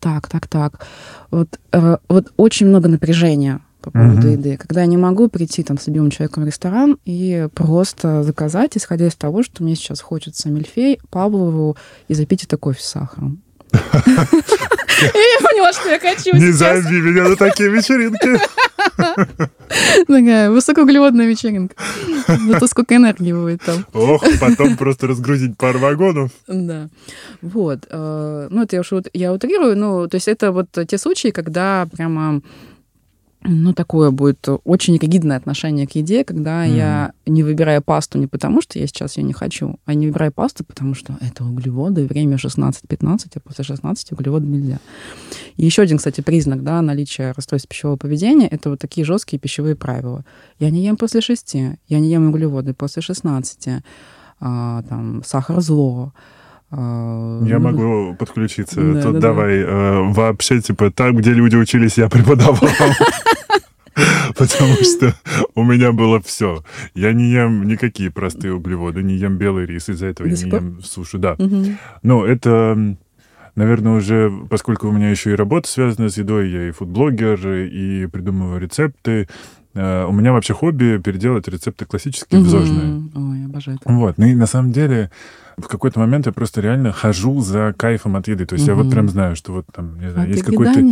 [0.00, 0.86] Так, так, так.
[1.30, 4.32] Вот, э, вот очень много напряжения по поводу uh-huh.
[4.32, 8.76] еды, когда я не могу прийти там с любимым человеком в ресторан и просто заказать,
[8.76, 11.76] исходя из того, что мне сейчас хочется мильфей, Павлову
[12.08, 13.42] и запить это кофе с сахаром.
[13.72, 18.40] Я поняла, что я хочу Не зови меня на такие вечеринки.
[20.06, 21.74] Такая высокоуглеводная вечеринка.
[22.26, 23.84] Зато сколько энергии будет там.
[23.92, 26.30] Ох, потом просто разгрузить пару вагонов.
[26.46, 26.88] Да.
[27.42, 27.80] Вот.
[27.90, 29.76] Э, ну, это я уж я утрирую.
[29.76, 32.40] Ну, то есть это вот те случаи, когда прямо
[33.48, 36.76] ну, такое будет очень ригидное отношение к еде, когда mm.
[36.76, 40.32] я не выбираю пасту не потому, что я сейчас ее не хочу, а не выбираю
[40.32, 44.78] пасту, потому что это углеводы, время 16-15, а после 16 углеводы нельзя.
[45.56, 49.76] И еще один, кстати, признак да, наличия расстройства пищевого поведения— это вот такие жесткие пищевые
[49.76, 50.24] правила.
[50.58, 53.82] Я не ем после 6, я не ем углеводы после 16,
[54.40, 56.12] а, там, сахар зло,
[56.70, 58.80] а, я ну, могу подключиться.
[58.80, 59.68] Да, Тут да, давай да.
[59.68, 62.58] Э, вообще, типа, там, где люди учились, я преподавал.
[64.36, 65.14] Потому что
[65.54, 66.62] у меня было все.
[66.94, 70.82] Я не ем никакие простые углеводы, не ем белый рис, из-за этого я не ем
[70.82, 71.18] суши.
[71.18, 71.36] Да.
[72.02, 72.96] Но это
[73.54, 78.06] наверное, уже, поскольку у меня еще и работа связана с едой, я и фудблогер, и
[78.06, 79.28] придумываю рецепты,
[79.76, 83.10] у меня вообще хобби переделать рецепты классические в зожные.
[83.14, 83.78] Ой, обожаю.
[83.84, 84.18] Вот.
[84.18, 85.10] Ну и на самом деле
[85.56, 88.46] в какой-то момент я просто реально хожу за кайфом от еды.
[88.46, 88.76] То есть угу.
[88.76, 90.82] я вот прям знаю, что вот там, не знаю, а есть какой-то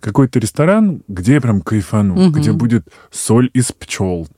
[0.00, 2.38] какой-то ресторан, где я прям кайфану, угу.
[2.38, 4.28] где будет соль из пчел,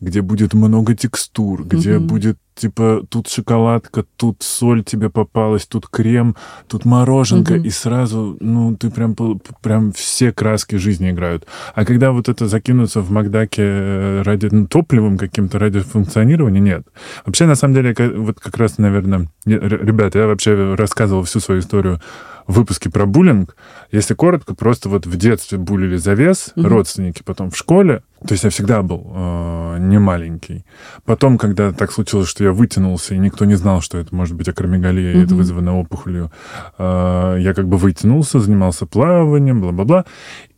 [0.00, 2.06] где будет много текстур, где угу.
[2.06, 7.62] будет типа тут шоколадка, тут соль тебе попалась, тут крем, тут мороженка, угу.
[7.62, 9.14] и сразу, ну, ты прям,
[9.62, 11.46] прям все краски жизни играют.
[11.74, 16.86] А когда вот это закинуться в Макдаке э, ради ну, топливом каким-то, ради функционирования, нет.
[17.24, 22.00] Вообще, на самом деле, вот как раз, наверное, ребята, я вообще рассказывал всю свою историю
[22.48, 23.54] выпуске про буллинг.
[23.92, 26.66] Если коротко, просто вот в детстве булили за вес, угу.
[26.66, 28.02] родственники, потом в школе.
[28.26, 30.64] То есть я всегда был э, не маленький.
[31.04, 34.48] Потом, когда так случилось, что я вытянулся, и никто не знал, что это может быть
[34.48, 35.20] акромегалия, угу.
[35.20, 36.30] и это вызвано опухолью,
[36.78, 40.04] э, я как бы вытянулся, занимался плаванием, бла-бла-бла.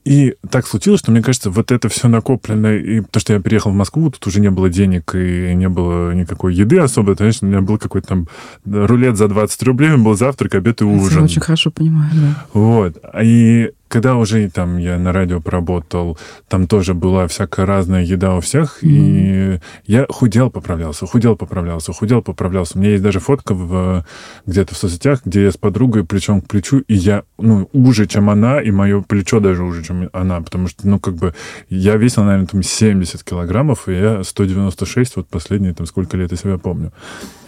[0.04, 3.70] И так случилось, что, мне кажется, вот это все накоплено, и то, что я приехал
[3.70, 7.50] в Москву, тут уже не было денег и не было никакой еды особо, конечно, у
[7.50, 8.28] меня был какой-то там
[8.64, 11.18] рулет за 20 рублей, был завтрак, обед и ужин.
[11.18, 12.44] Я очень хорошо понимаю, да.
[12.54, 12.96] Вот.
[13.22, 16.16] И когда уже там я на радио поработал,
[16.48, 18.88] там тоже была всякая разная еда у всех, mm-hmm.
[18.88, 22.79] и я худел, поправлялся, худел, поправлялся, худел, поправлялся.
[22.79, 24.07] У меня есть даже фотка в,
[24.46, 28.31] где-то в соцсетях, где я с подругой плечом к плечу, и я, ну, уже, чем
[28.31, 31.35] она, и мое плечо даже уже, чем она, потому что, ну, как бы,
[31.68, 36.37] я весил, наверное, там 70 килограммов, и я 196, вот последние, там, сколько лет я
[36.37, 36.92] себя помню.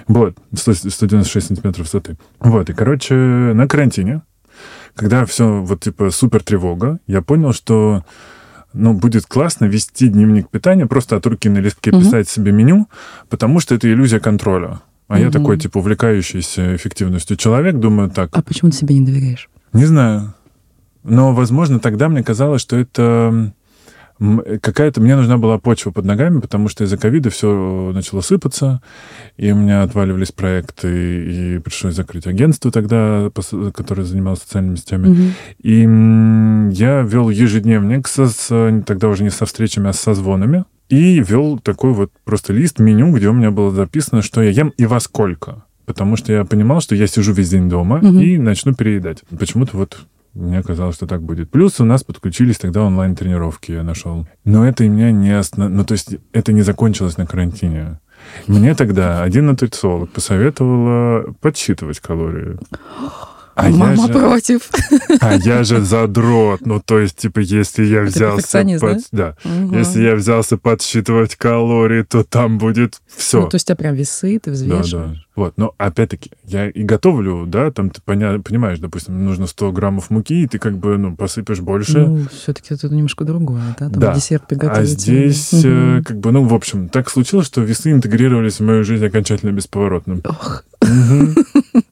[0.09, 2.17] Вот, 196 сантиметров высоты.
[2.41, 4.23] Вот, и, короче, на карантине
[4.95, 8.05] когда все вот типа супер тревога, я понял, что
[8.73, 12.01] ну, будет классно вести дневник питания, просто от руки на листке угу.
[12.01, 12.89] писать себе меню,
[13.29, 14.81] потому что это иллюзия контроля.
[15.09, 15.23] А угу.
[15.23, 18.31] я такой, типа, увлекающийся эффективностью человек, думаю так.
[18.33, 19.49] А почему ты себе не доверяешь?
[19.73, 20.35] Не знаю.
[21.03, 23.53] Но, возможно, тогда мне казалось, что это
[24.19, 25.01] какая-то...
[25.01, 28.83] Мне нужна была почва под ногами, потому что из-за ковида все начало сыпаться,
[29.37, 33.31] и у меня отваливались проекты, и пришлось закрыть агентство тогда,
[33.75, 35.09] которое занималось социальными сетями.
[35.09, 36.73] Mm-hmm.
[36.73, 41.21] И я вел ежедневник, со, с, тогда уже не со встречами, а со звонами, и
[41.21, 44.87] вел такой вот просто лист, меню, где у меня было записано, что я ем и
[44.87, 48.19] во сколько потому что я понимал, что я сижу весь день дома угу.
[48.19, 49.23] и начну переедать.
[49.39, 49.99] Почему-то вот
[50.35, 51.51] мне казалось, что так будет.
[51.51, 54.27] Плюс у нас подключились тогда онлайн-тренировки, я нашел.
[54.45, 55.71] Но это меня не основ...
[55.71, 58.01] Ну, то есть это не закончилось на карантине.
[58.47, 62.57] Мне тогда один нутрициолог посоветовала подсчитывать калории.
[63.55, 64.71] А Мама же, против.
[65.21, 66.65] А я же задрот.
[66.65, 68.65] Ну, то есть, типа, если я взялся...
[68.81, 69.37] Под, да?
[69.45, 69.51] да.
[69.65, 69.77] Угу.
[69.77, 73.43] Если я взялся подсчитывать калории, то там будет все.
[73.43, 74.91] Ну, то есть, у тебя прям весы, ты взвешиваешь.
[74.91, 75.17] Да, да.
[75.35, 80.11] Вот, но опять-таки, я и готовлю, да, там ты поня- понимаешь, допустим, нужно 100 граммов
[80.11, 82.01] муки, и ты как бы, ну, посыпешь больше.
[82.01, 84.15] Ну, все-таки это немножко другое, да, там да.
[84.15, 84.79] десерт приготовить.
[84.79, 86.05] А здесь, угу.
[86.05, 90.21] как бы, ну, в общем, так случилось, что весы интегрировались в мою жизнь окончательно бесповоротно.
[90.25, 90.65] Ох.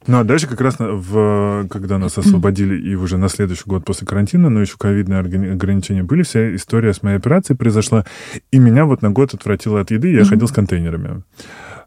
[0.06, 4.06] Ну, а дальше как раз, в, когда нас освободили, и уже на следующий год после
[4.06, 8.04] карантина, но еще ковидные ограничения были, вся история с моей операцией произошла,
[8.50, 11.22] и меня вот на год отвратило от еды, я ходил с контейнерами.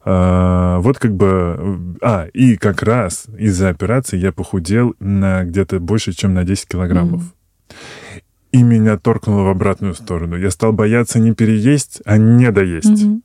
[0.06, 1.96] А, вот как бы...
[2.02, 7.22] А, и как раз из-за операции я похудел на где-то больше, чем на 10 килограммов.
[7.22, 7.74] Mm-hmm.
[8.54, 10.38] И меня торкнуло в обратную сторону.
[10.38, 13.04] Я стал бояться не переесть, а не доесть.
[13.04, 13.22] Mm-hmm.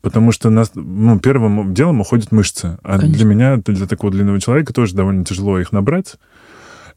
[0.00, 2.78] Потому что нас, ну, первым делом уходят мышцы.
[2.82, 3.18] А Конечно.
[3.18, 6.16] для меня, для такого длинного человека, тоже довольно тяжело их набрать.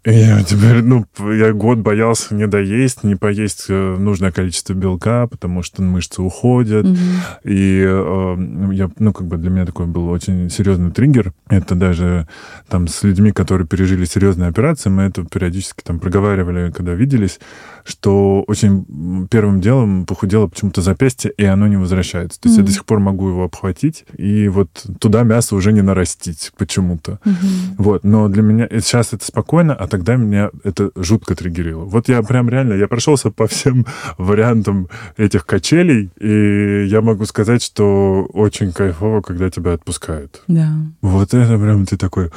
[0.05, 5.63] Я теперь, ну, я год боялся не доесть, не поесть э, нужное количество белка, потому
[5.63, 6.85] что мышцы уходят.
[6.85, 6.97] Угу.
[7.45, 8.35] И э,
[8.73, 11.31] я, ну, как бы для меня такой был очень серьезный триггер.
[11.47, 12.27] Это даже
[12.67, 17.39] там с людьми, которые пережили серьезные операции, мы это периодически там проговаривали, когда виделись,
[17.83, 22.39] что очень первым делом похудело почему-то запястье, и оно не возвращается.
[22.39, 24.69] То есть mm я до сих пор могу его обхватить, и вот
[24.99, 27.19] туда мясо уже не нарастить почему-то.
[27.25, 31.83] mm Вот, но для меня сейчас это спокойно, а тогда меня это жутко триггерило.
[31.83, 33.85] Вот я прям реально, я прошелся по всем
[34.17, 40.43] вариантам этих качелей, и я могу сказать, что очень кайфово, когда тебя отпускают.
[40.47, 40.71] Да.
[41.01, 42.31] Вот это прям ты такой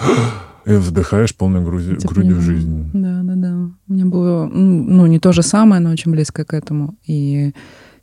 [0.67, 2.91] и вдыхаешь полной грудью, грудью жизнь.
[2.93, 3.71] Да, да, да.
[3.89, 6.97] У меня было, ну, не то же самое, но очень близко к этому.
[7.07, 7.53] И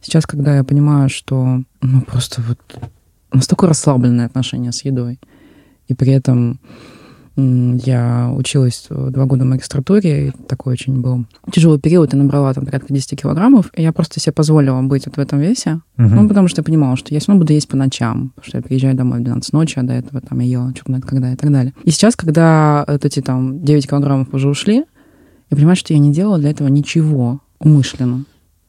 [0.02, 2.60] сейчас, когда я понимаю, что, ну, просто вот
[3.34, 5.19] настолько расслабленное отношение с едой,
[5.89, 6.62] и при этом
[7.36, 12.65] я училась два года в магистратуре, и такой очень был тяжелый период, я набрала там
[12.65, 16.08] порядка 10 килограммов, и я просто себе позволила быть вот в этом весе, угу.
[16.10, 18.58] ну, потому что я понимала, что я все равно буду есть по ночам, потому что
[18.58, 21.34] я приезжаю домой в 12 ночи, а до этого там я ела, что знает когда
[21.34, 21.74] и так далее.
[21.84, 24.86] И сейчас, когда вот эти там 9 килограммов уже ушли,
[25.50, 28.26] я понимаю, что я не делала для этого ничего умышленно.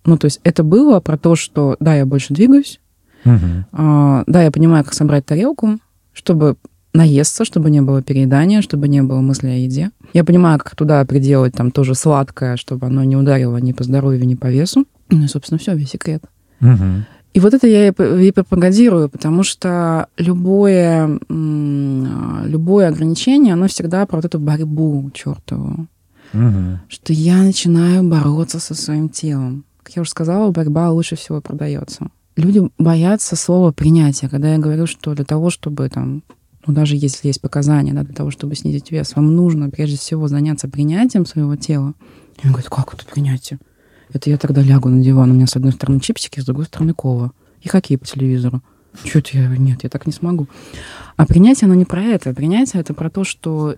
[0.07, 2.81] Ну, то есть это было про то, что да, я больше двигаюсь,
[3.27, 3.65] угу.
[3.73, 5.79] а, да, я понимаю, как собрать тарелку,
[6.15, 6.57] чтобы
[6.95, 9.91] наесться, чтобы не было переедания, чтобы не было мысли о еде.
[10.13, 14.27] Я понимаю, как туда приделать там тоже сладкое, чтобы оно не ударило ни по здоровью,
[14.27, 14.87] ни по весу.
[15.11, 16.23] Ну и, собственно, все, весь секрет.
[16.61, 17.05] Угу.
[17.35, 24.25] И вот это я и пропагандирую, потому что любое, любое ограничение, оно всегда про вот
[24.25, 25.89] эту борьбу чертову.
[26.33, 26.79] Угу.
[26.89, 29.65] Что я начинаю бороться со своим телом.
[29.83, 32.07] Как я уже сказала, борьба лучше всего продается.
[32.37, 36.23] Люди боятся слова принятия, когда я говорю, что для того, чтобы там
[36.67, 40.29] ну, даже если есть показания да, для того, чтобы снизить вес, вам нужно прежде всего
[40.29, 41.95] заняться принятием своего тела.
[42.43, 43.59] И он говорит, как это принятие?
[44.13, 46.95] Это я тогда лягу на диван, у меня с одной стороны чипсики, с другой стороны
[46.95, 47.33] кола.
[47.63, 48.63] И хоккей по телевизору.
[49.03, 49.49] Чё-то я...
[49.49, 50.49] Нет, я так не смогу.
[51.17, 52.33] А принятие, оно не про это.
[52.33, 53.77] Принятие— это про то, что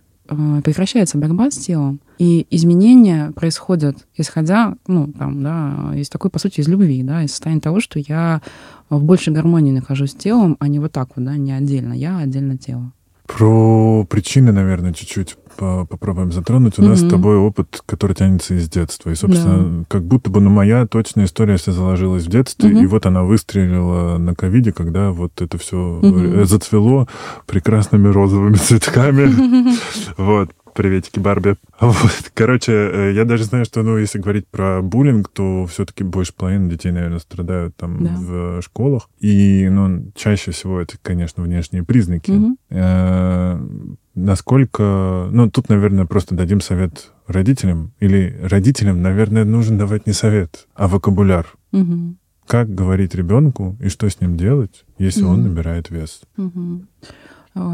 [0.64, 6.60] прекращается борьба с телом, и изменения происходят, исходя, ну, там, да, из такой, по сути,
[6.60, 8.42] из любви, да, из состояния того, что я
[8.88, 12.18] в большей гармонии нахожусь с телом, а не вот так вот, да, не отдельно я,
[12.18, 12.92] отдельно тело.
[13.26, 16.78] Про причины, наверное, чуть-чуть попробуем затронуть.
[16.78, 16.88] У mm-hmm.
[16.88, 19.10] нас с тобой опыт, который тянется из детства.
[19.10, 19.84] И, собственно, да.
[19.88, 22.82] как будто бы, ну, моя точная история вся заложилась в детстве, mm-hmm.
[22.82, 26.44] и вот она выстрелила на ковиде, когда вот это все mm-hmm.
[26.44, 27.08] зацвело
[27.46, 29.24] прекрасными розовыми цветками.
[29.24, 29.78] Mm-hmm.
[30.18, 31.56] Вот приветики Барби.
[31.80, 32.30] Вот.
[32.34, 36.70] Короче, э, я даже знаю, что, ну, если говорить про буллинг, то все-таки больше половины
[36.70, 38.14] детей, наверное, страдают там да.
[38.16, 39.08] в школах.
[39.18, 42.30] И, ну, чаще всего это, конечно, внешние признаки.
[42.30, 43.96] Угу.
[44.14, 45.28] насколько...
[45.32, 47.92] Ну, тут, наверное, просто дадим совет родителям.
[48.00, 51.46] Или родителям, наверное, нужно давать не совет, а вокабуляр.
[51.72, 52.16] Угу.
[52.46, 55.32] Как говорить ребенку и что с ним делать, если угу.
[55.32, 56.22] он набирает вес?
[56.36, 56.84] Угу.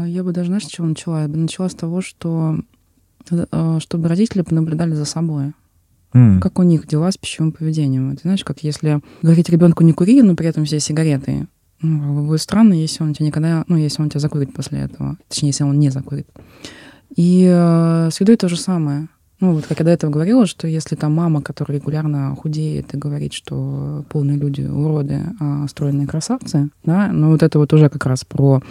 [0.05, 1.23] Я бы даже, знаешь, с чего начала?
[1.23, 2.61] Я бы начала с того, что э,
[3.79, 5.53] чтобы родители понаблюдали за собой.
[6.13, 6.39] Mm.
[6.39, 8.11] Как у них дела с пищевым поведением.
[8.11, 11.47] Это знаешь, как если говорить ребенку не кури, но при этом все сигареты.
[11.81, 15.17] Ну, будет странно, если он тебя никогда, ну, если он тебя закурит после этого.
[15.27, 16.27] Точнее, если он не закурит.
[17.15, 19.09] И э, с едой то же самое.
[19.43, 22.97] Ну, вот как я до этого говорила, что если там мама, которая регулярно худеет и
[22.97, 28.05] говорит, что полные люди уроды, а стройные красавцы, да, ну вот это вот уже как
[28.05, 28.61] раз про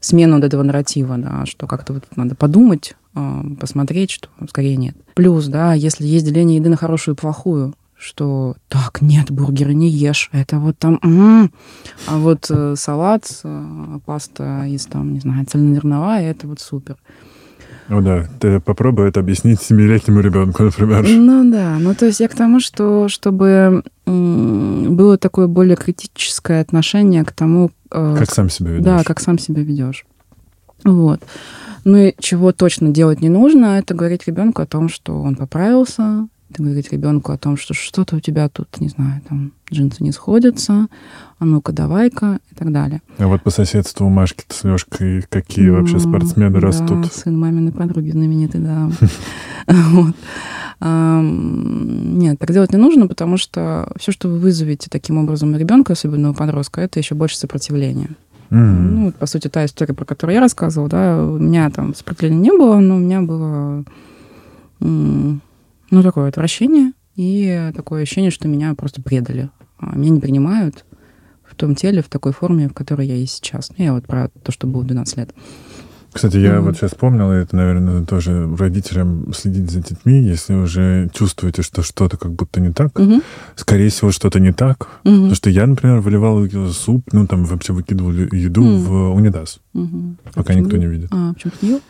[0.00, 4.96] смену вот этого нарратива, да, что как-то вот надо подумать, а, посмотреть, что скорее нет.
[5.14, 9.90] Плюс, да, если есть деление еды на хорошую и плохую, что так, нет, бургеры не
[9.90, 11.00] ешь, это вот там...
[11.02, 11.52] М-м".
[12.06, 16.96] А вот э, салат, э, паста из там, не знаю, цельнозерновая, это вот супер.
[17.88, 21.06] Ну да, ты попробуй это объяснить семилетнему ребенку, например.
[21.06, 27.24] Ну да, ну то есть я к тому, что чтобы было такое более критическое отношение
[27.24, 27.70] к тому...
[27.90, 28.84] Э, как сам себя ведешь.
[28.84, 30.06] Да, как сам себя ведешь.
[30.84, 31.22] Вот.
[31.84, 36.26] Ну и чего точно делать не нужно, это говорить ребенку о том, что он поправился,
[36.50, 40.12] это говорить ребенку о том, что что-то у тебя тут, не знаю, там джинсы не
[40.12, 40.88] сходятся,
[41.38, 43.02] а ну-ка давай-ка и так далее.
[43.18, 47.12] А вот по соседству у Машки с Лешкой какие mm, вообще спортсмены да, растут?
[47.12, 48.90] сын маминой подруги знаменитый, да.
[50.80, 56.30] Нет, так делать не нужно, потому что все, что вы вызовете таким образом ребенка, особенно
[56.30, 58.10] у подростка, это еще больше сопротивления.
[58.50, 62.52] Ну, по сути, та история, про которую я рассказывала, да, у меня там сопротивления не
[62.52, 63.84] было, но у меня было,
[64.78, 65.40] ну,
[66.02, 69.50] такое отвращение и такое ощущение, что меня просто предали.
[69.92, 70.84] А меня не принимают
[71.44, 73.70] в том теле, в такой форме, в которой я есть сейчас.
[73.76, 75.30] Ну, я вот про то, что было 12 лет.
[76.14, 76.60] Кстати, я mm-hmm.
[76.60, 81.82] вот сейчас вспомнил, и это, наверное, тоже родителям следить за детьми, если уже чувствуете, что
[81.82, 83.20] что-то как будто не так, mm-hmm.
[83.56, 84.88] скорее всего, что-то не так.
[85.02, 85.14] Mm-hmm.
[85.14, 88.78] Потому что я, например, выливал суп, ну, там, вообще выкидывал еду mm-hmm.
[88.78, 90.14] в унитаз, mm-hmm.
[90.34, 91.08] пока а никто не видит.
[91.10, 91.80] А, почему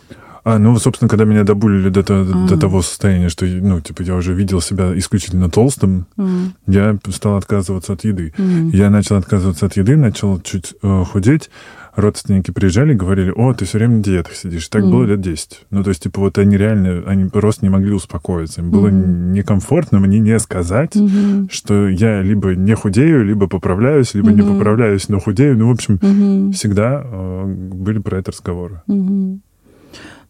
[0.45, 4.15] А, ну, собственно, когда меня добулили до, до, до того состояния, что, ну, типа, я
[4.15, 6.51] уже видел себя исключительно толстым, mm.
[6.67, 8.35] я стал отказываться от еды.
[8.37, 8.71] Mm.
[8.77, 11.49] Я начал отказываться от еды, начал чуть э, худеть,
[11.97, 14.69] родственники приезжали, говорили, о, ты все время на диетах сидишь.
[14.69, 14.91] Так mm.
[14.91, 15.67] было лет 10.
[15.71, 18.61] Ну, то есть, типа, вот они реально, они просто не могли успокоиться.
[18.61, 19.33] Им было mm.
[19.33, 21.49] некомфортно мне не сказать, mm-hmm.
[21.51, 24.35] что я либо не худею, либо поправляюсь, либо mm-hmm.
[24.35, 25.57] не поправляюсь, но худею.
[25.57, 26.53] Ну, в общем, mm-hmm.
[26.53, 28.83] всегда э, были про это разговоры.
[28.89, 29.39] Mm-hmm.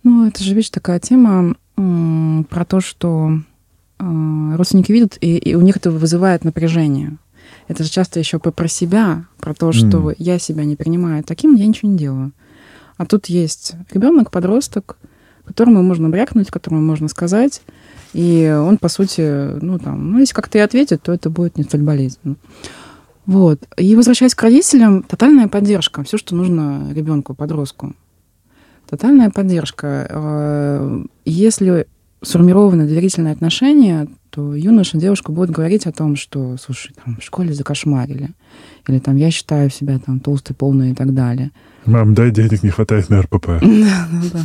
[0.05, 3.41] Ну, это же, видишь, такая тема м- про то, что
[3.99, 7.17] э, родственники видят, и, и у них это вызывает напряжение.
[7.67, 10.17] Это же часто еще про себя, про то, что mm.
[10.19, 12.33] я себя не принимаю таким, я ничего не делаю.
[12.97, 14.99] А тут есть ребенок, подросток,
[15.45, 17.63] которому можно брякнуть, которому можно сказать,
[18.13, 21.65] и он, по сути, ну, там, ну, если как-то и ответит, то это будет не
[21.65, 22.37] столь болезненно.
[23.27, 23.61] Вот.
[23.77, 26.05] И возвращаясь к родителям, тотальная поддержка.
[26.05, 27.95] Все, что нужно ребенку, подростку.
[28.89, 30.07] Тотальная поддержка.
[30.09, 31.87] Э, если
[32.23, 37.53] сформированы доверительные отношения, то юноша, девушка будет говорить о том, что, слушай, там, в школе
[37.53, 38.31] закошмарили,
[38.89, 41.51] или там, я считаю себя там толстой, полной и так далее.
[41.87, 43.47] Мам, дай денег, не хватает на РПП.
[43.61, 44.41] Да, да, да.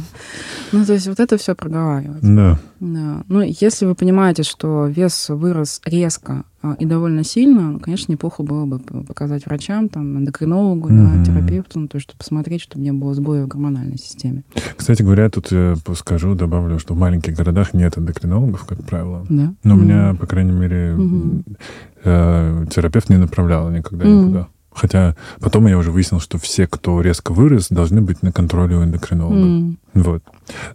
[0.71, 2.21] Ну, то есть вот это все проговаривать.
[2.21, 2.59] Да.
[2.79, 3.23] Да.
[3.27, 8.43] Ну, если вы понимаете, что вес вырос резко а, и довольно сильно, ну, конечно, неплохо
[8.43, 11.17] было бы показать врачам, там, эндокринологу, mm-hmm.
[11.17, 14.43] да, терапевту, ну, то чтобы посмотреть, чтобы не было сбоя в гормональной системе.
[14.75, 19.25] Кстати говоря, тут я скажу, добавлю, что в маленьких городах нет эндокринологов, как правило.
[19.29, 19.53] Да.
[19.63, 19.77] Но mm-hmm.
[19.77, 21.57] у меня, по крайней мере, mm-hmm.
[22.03, 24.23] э, терапевт не направлял никогда mm-hmm.
[24.23, 24.47] никуда.
[24.71, 28.83] Хотя потом я уже выяснил, что все, кто резко вырос, должны быть на контроле у
[28.83, 29.37] эндокринолога.
[29.37, 29.75] Mm.
[29.95, 30.23] Вот.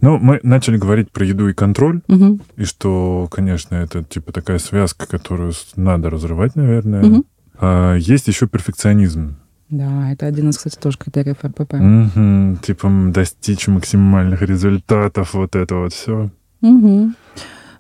[0.01, 2.43] Но мы начали говорить про еду и контроль, mm-hmm.
[2.57, 7.03] и что, конечно, это типа такая связка, которую надо разрывать, наверное.
[7.03, 7.25] Mm-hmm.
[7.59, 9.37] А, есть еще перфекционизм.
[9.71, 11.75] Да, это один из, кстати, тоже критериев РПП.
[11.75, 16.31] Угу, типа достичь максимальных результатов, вот это вот все.
[16.61, 17.13] Угу.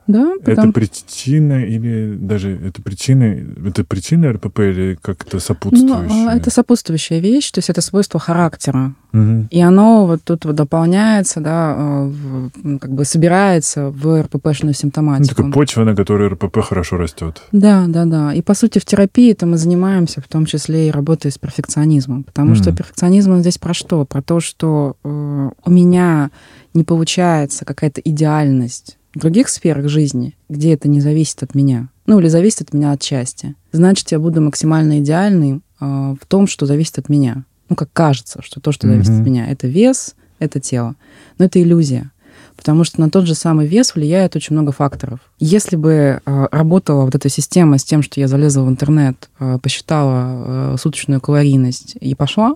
[0.06, 0.70] Да, потому...
[0.70, 3.24] Это причина или даже это причина,
[3.66, 6.08] это причина РПП или как-то сопутствующая?
[6.08, 8.94] Ну, это сопутствующая вещь, то есть это свойство характера.
[9.14, 9.48] Угу.
[9.50, 15.28] И оно вот тут вот дополняется, да, э, в, как бы собирается в РППшную симптоматику.
[15.28, 17.42] Ну, такая почва, на которой РПП хорошо растет.
[17.52, 18.34] Да, да, да.
[18.34, 22.24] И по сути в терапии это мы занимаемся в том числе и работой с перфекционизмом,
[22.24, 22.56] потому угу.
[22.56, 24.04] что перфекционизм здесь про что?
[24.04, 26.30] Про то, что э, у меня
[26.74, 32.20] не получается какая-то идеальность в других сферах жизни, где это не зависит от меня, ну
[32.20, 35.84] или зависит от меня отчасти, значит, я буду максимально идеальный э,
[36.20, 37.44] в том, что зависит от меня.
[37.68, 39.20] Ну, как кажется, что то, что зависит mm-hmm.
[39.20, 40.96] от меня, это вес, это тело.
[41.38, 42.10] Но это иллюзия.
[42.56, 45.20] Потому что на тот же самый вес влияет очень много факторов.
[45.38, 49.58] Если бы э, работала вот эта система с тем, что я залезла в интернет, э,
[49.62, 52.54] посчитала э, суточную калорийность и пошла,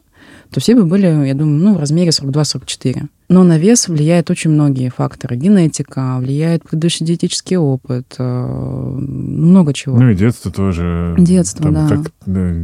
[0.51, 3.09] то все бы были, я думаю, ну, в размере 42-44.
[3.29, 5.37] Но на вес влияют очень многие факторы.
[5.37, 9.99] Генетика, влияет предыдущий диетический опыт, э, много чего.
[9.99, 11.15] Ну и детство тоже.
[11.19, 11.89] Детство, там, да.
[11.89, 12.13] Как,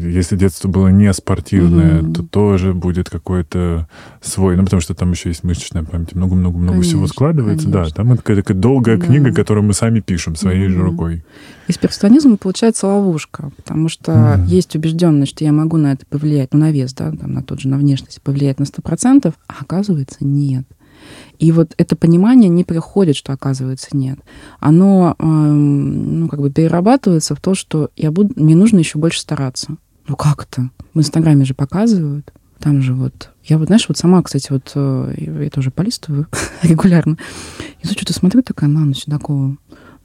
[0.02, 2.14] если детство было не спортивное, угу.
[2.14, 3.86] то тоже будет какой-то
[4.22, 7.66] свой, ну потому что там еще есть мышечная память, много-много-много всего складывается.
[7.66, 7.84] Конечно.
[7.84, 9.04] Да, там это какая-то долгая да.
[9.04, 10.72] книга, которую мы сами пишем своей угу.
[10.72, 11.24] же рукой.
[11.68, 14.44] Из перфекционизма получается ловушка, потому что угу.
[14.46, 17.60] есть убежденность, что я могу на это повлиять, ну на вес, да, там, на тот
[17.60, 20.64] же, на внешность повлиять на 100%, а оказывается нет.
[21.38, 24.18] И вот это понимание не приходит, что оказывается нет.
[24.60, 29.20] Оно э, ну, как бы перерабатывается в то, что я буду, мне нужно еще больше
[29.20, 29.76] стараться.
[30.06, 30.70] Ну как это?
[30.92, 32.32] В Инстаграме же показывают.
[32.58, 33.30] Там же вот...
[33.44, 36.28] Я вот, знаешь, вот сама, кстати, вот э, я тоже полистываю
[36.62, 37.18] регулярно.
[37.82, 39.56] И что-то смотрю такая на ночь такого.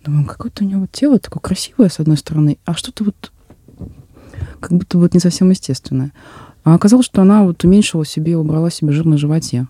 [0.04, 3.32] Думаю, какое-то у нее вот тело такое красивое, с одной стороны, а что-то вот
[4.60, 6.12] как будто вот не совсем естественное.
[6.64, 9.68] А оказалось, что она вот уменьшила себе, убрала себе жир на животе.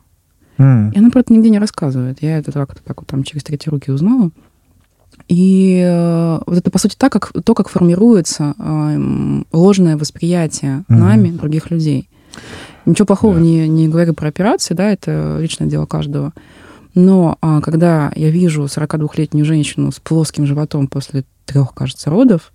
[0.57, 0.93] Mm.
[0.93, 2.21] И она про это нигде не рассказывает.
[2.21, 4.31] Я это так, так вот там через третьи руки узнала.
[5.27, 10.95] И э, вот это, по сути, так, как, то, как формируется э, ложное восприятие mm-hmm.
[10.95, 12.09] нами других людей.
[12.85, 13.41] Ничего плохого yeah.
[13.41, 16.33] не, не говорю про операции, да, это личное дело каждого.
[16.95, 22.51] Но а, когда я вижу 42-летнюю женщину с плоским животом после трех, кажется, родов,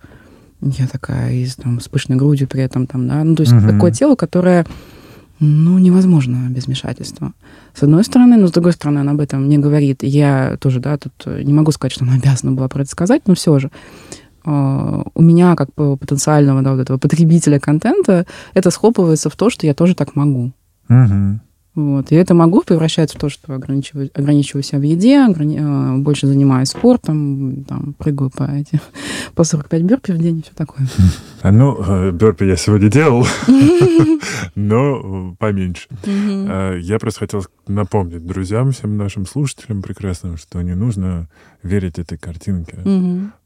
[0.79, 3.73] я такая и там, с пышной грудью при этом, там, да, ну, то есть mm-hmm.
[3.73, 4.67] такое тело, которое
[5.41, 7.33] ну, невозможно без вмешательства.
[7.75, 10.03] С одной стороны, но с другой стороны, она об этом не говорит.
[10.03, 13.35] Я тоже, да, тут не могу сказать, что она обязана была про это сказать, но
[13.35, 13.71] все же
[14.45, 19.67] а, у меня, как потенциального да, вот этого потребителя контента, это схлопывается в то, что
[19.67, 20.53] я тоже так могу.
[20.89, 21.41] Угу.
[21.75, 22.13] Вот.
[22.13, 25.59] И это могу превращается в то, что ограничиваю, ограничиваю себя в еде, ограни...
[25.61, 28.81] Э, больше занимаюсь спортом, там, прыгаю по, эти,
[29.35, 30.87] по 45 бёрпи в день и все такое.
[31.43, 33.27] А ну, э, бёрпи я сегодня делал,
[34.55, 35.89] но поменьше.
[36.07, 41.29] А, я просто хотел напомнить друзьям, всем нашим слушателям прекрасным, что не нужно
[41.65, 42.79] верить этой картинке,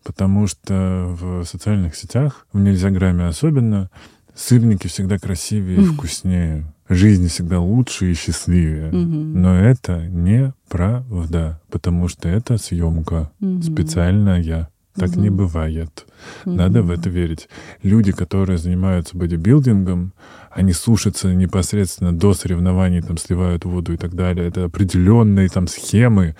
[0.05, 3.91] потому что в социальных сетях, в нельзяграмме особенно,
[4.35, 8.89] сырники всегда красивее и вкуснее жизнь всегда лучше и счастливее.
[8.89, 8.97] Угу.
[8.97, 13.63] Но это неправда, потому что это съемка угу.
[13.63, 14.71] специальная.
[14.95, 15.21] Так угу.
[15.21, 16.07] не бывает.
[16.45, 16.55] Угу.
[16.55, 17.49] Надо в это верить.
[17.83, 20.13] Люди, которые занимаются бодибилдингом,
[20.51, 24.49] они сушатся непосредственно до соревнований, там сливают воду и так далее.
[24.49, 26.35] Это определенные там схемы,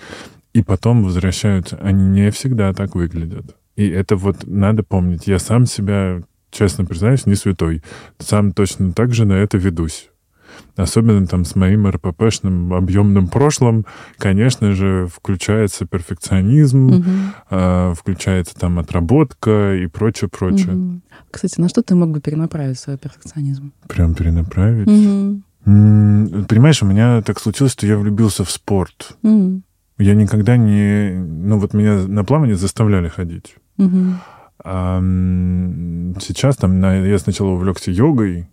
[0.53, 1.77] и потом возвращаются.
[1.77, 3.55] Они не всегда так выглядят.
[3.75, 5.27] И это вот надо помнить.
[5.27, 6.21] Я сам себя,
[6.51, 7.81] честно признаюсь, не святой.
[8.17, 10.09] Сам точно так же на это ведусь
[10.75, 13.85] особенно там с моим РППшным объемным прошлым,
[14.17, 17.03] конечно же, включается перфекционизм, угу.
[17.49, 20.75] э, включается там отработка и прочее, прочее.
[20.75, 21.01] Угу.
[21.31, 23.73] Кстати, на что ты мог бы перенаправить свой перфекционизм?
[23.87, 24.87] Прям перенаправить?
[24.87, 25.43] Угу.
[26.47, 29.17] Понимаешь, у меня так случилось, что я влюбился в спорт.
[29.23, 29.61] Угу.
[29.99, 31.11] Я никогда не...
[31.13, 33.55] Ну вот меня на плавание заставляли ходить.
[33.77, 34.13] Угу.
[34.63, 38.49] А сейчас там я сначала увлекся йогой,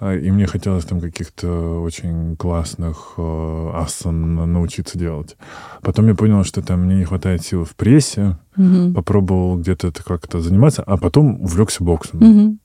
[0.00, 5.36] и мне хотелось там каких-то очень классных э, асан научиться делать.
[5.82, 8.38] Потом я понял, что там мне не хватает сил в прессе.
[8.56, 8.94] Угу.
[8.94, 12.22] Попробовал где-то это как-то заниматься, а потом увлекся боксом.
[12.22, 12.58] Угу.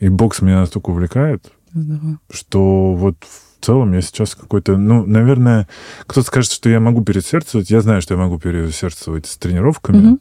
[0.00, 2.20] И бокс меня настолько увлекает, Здорово.
[2.30, 4.76] что вот в целом я сейчас какой-то...
[4.78, 5.68] Ну, наверное,
[6.06, 7.70] кто-то скажет, что я могу пересердцевать.
[7.70, 10.12] Я знаю, что я могу пересердцевать с тренировками.
[10.12, 10.18] Угу.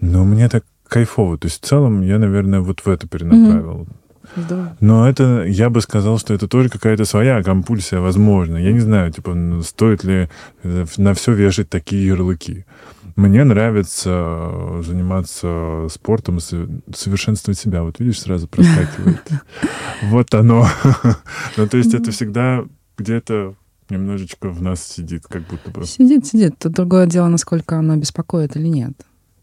[0.00, 1.38] Но мне так кайфово.
[1.38, 3.82] То есть в целом я, наверное, вот в это перенаправил.
[3.82, 3.88] Угу.
[4.36, 4.76] Здорово.
[4.80, 8.56] Но это, я бы сказал, что это тоже какая-то своя компульсия, возможно.
[8.56, 10.28] Я не знаю, типа, стоит ли
[10.62, 12.64] э, на все вешать такие ярлыки.
[13.16, 17.82] Мне нравится э, заниматься спортом, совершенствовать себя.
[17.82, 19.22] Вот видишь, сразу проскакивает.
[20.02, 20.66] Вот оно.
[21.56, 22.64] Ну, то есть это всегда
[22.96, 23.54] где-то
[23.90, 25.84] немножечко в нас сидит, как будто бы.
[25.84, 26.58] Сидит, сидит.
[26.58, 28.94] Тут другое дело, насколько оно беспокоит или нет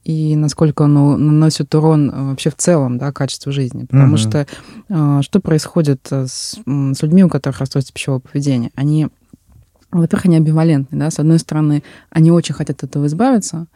[0.10, 3.86] и насколько оно наносит урон э, вообще в целом, да, качеству жизни.
[3.86, 4.18] Потому uh-huh.
[4.18, 4.48] что
[4.90, 8.72] э, что происходит э, с, с людьми, у которых расстройство пищевого поведения?
[8.74, 9.10] Они,
[9.92, 13.68] во-первых, они амбивалентны, да, с одной стороны, они очень хотят от этого избавиться,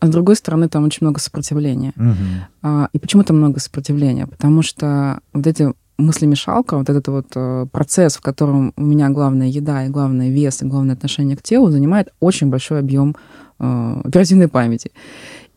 [0.00, 1.92] а с другой стороны, там очень много сопротивления.
[1.94, 2.88] Uh-huh.
[2.94, 4.26] И почему там много сопротивления?
[4.26, 9.84] Потому что вот эти мыслемешалка, вот этот вот процесс, в котором у меня главная еда
[9.84, 13.14] и главное вес и главное отношение к телу, занимает очень большой объем
[13.58, 14.90] оперативной памяти.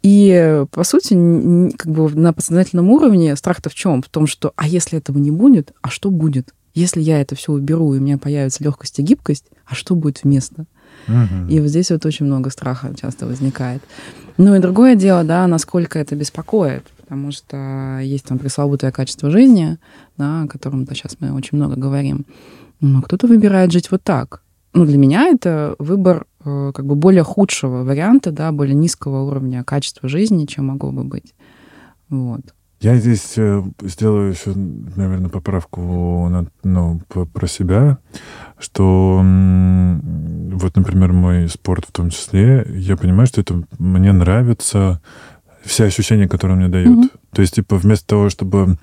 [0.05, 1.15] И, по сути,
[1.75, 4.03] как бы на подсознательном уровне страх-то в чем?
[4.03, 6.53] В том, что, а если этого не будет, а что будет?
[6.75, 10.23] Если я это все уберу, и у меня появится легкость и гибкость, а что будет
[10.23, 10.67] вместо?
[11.07, 11.49] Угу.
[11.49, 13.81] И вот здесь вот очень много страха часто возникает.
[14.37, 19.79] Ну и другое дело, да, насколько это беспокоит, потому что есть там пресловутое качество жизни,
[20.17, 22.27] да, о котором сейчас мы очень много говорим.
[22.79, 24.43] Но кто-то выбирает жить вот так.
[24.75, 29.63] Ну, для меня это выбор э, как бы более худшего варианта, да, более низкого уровня
[29.63, 31.33] качества жизни, чем могло бы быть.
[32.09, 32.41] Вот.
[32.81, 37.99] Я здесь э, сделаю еще, наверное, поправку на, ну, про себя,
[38.59, 45.01] что вот, например, мой спорт в том числе, я понимаю, что это мне нравится
[45.63, 46.89] все ощущения, которые он мне дает.
[46.89, 47.19] Mm-hmm.
[47.31, 48.77] То есть, типа, вместо того, чтобы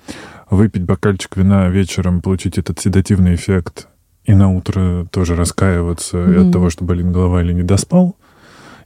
[0.49, 3.87] выпить бокальчик вина вечером, получить этот седативный эффект,
[4.25, 6.47] и на утро тоже раскаиваться mm-hmm.
[6.47, 8.15] от того, что болит голова или не доспал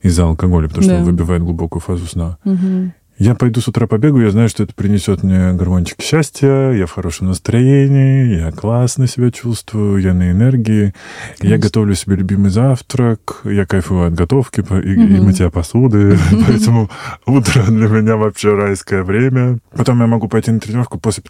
[0.02, 2.38] из-за алкоголя, потому что он выбивает глубокую фазу сна.
[2.46, 2.92] Mm-hmm.
[3.20, 6.92] Я пойду с утра побегу, я знаю, что это принесет мне гормончик счастья, я в
[6.92, 10.94] хорошем настроении, я классно себя чувствую, я на энергии,
[11.40, 11.48] Конечно.
[11.48, 14.82] я готовлю себе любимый завтрак, я кайфую от готовки и, угу.
[14.82, 16.16] и мытья посуды,
[16.48, 16.92] поэтому
[17.26, 19.58] утро для меня вообще райское время.
[19.76, 21.24] Потом я могу пойти на тренировку, после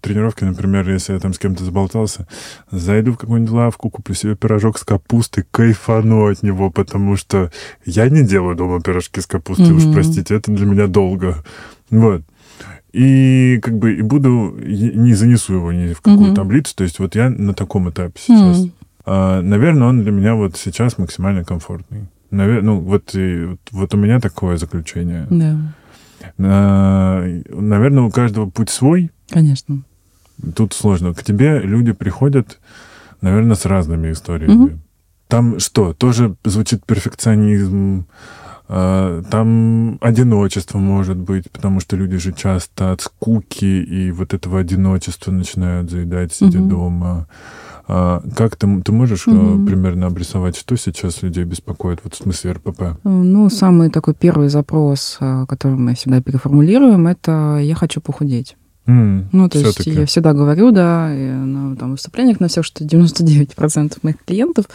[0.00, 2.26] тренировки, например, если я там с кем-то заболтался,
[2.70, 7.50] зайду в какую-нибудь лавку, куплю себе пирожок с капустой, кайфану от него, потому что
[7.84, 11.33] я не делаю дома пирожки с капустой, уж простите, это для меня долго
[11.90, 12.22] вот.
[12.92, 16.34] И как бы и буду, не занесу его ни в какую mm-hmm.
[16.34, 16.76] таблицу.
[16.76, 18.58] То есть вот я на таком этапе сейчас.
[18.58, 18.72] Mm-hmm.
[19.06, 22.06] А, наверное, он для меня вот сейчас максимально комфортный.
[22.30, 22.62] Навер...
[22.62, 25.26] Ну, вот, и, вот, у меня такое заключение.
[25.28, 25.56] Да.
[26.38, 29.10] А, наверное, у каждого путь свой.
[29.28, 29.82] Конечно.
[30.54, 31.14] Тут сложно.
[31.14, 32.60] К тебе люди приходят,
[33.20, 34.68] наверное, с разными историями.
[34.68, 34.78] Mm-hmm.
[35.26, 38.06] Там что, тоже звучит перфекционизм,
[38.66, 45.32] там одиночество может быть, потому что люди же часто от скуки и вот этого одиночества
[45.32, 46.68] начинают заедать, сидя угу.
[46.68, 47.26] дома.
[47.86, 49.66] А как ты, ты можешь угу.
[49.66, 52.80] примерно обрисовать, что сейчас людей беспокоит вот в смысле РПП?
[52.80, 58.56] Э, ну, самый такой первый запрос, который мы всегда переформулируем, это «я хочу похудеть».
[58.86, 63.98] Mm, ну, то есть я всегда говорю, да, на там, выступлениях на всех, что 99%
[64.02, 64.66] моих клиентов,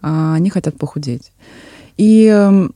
[0.00, 1.32] они хотят похудеть.
[1.96, 2.74] И эм,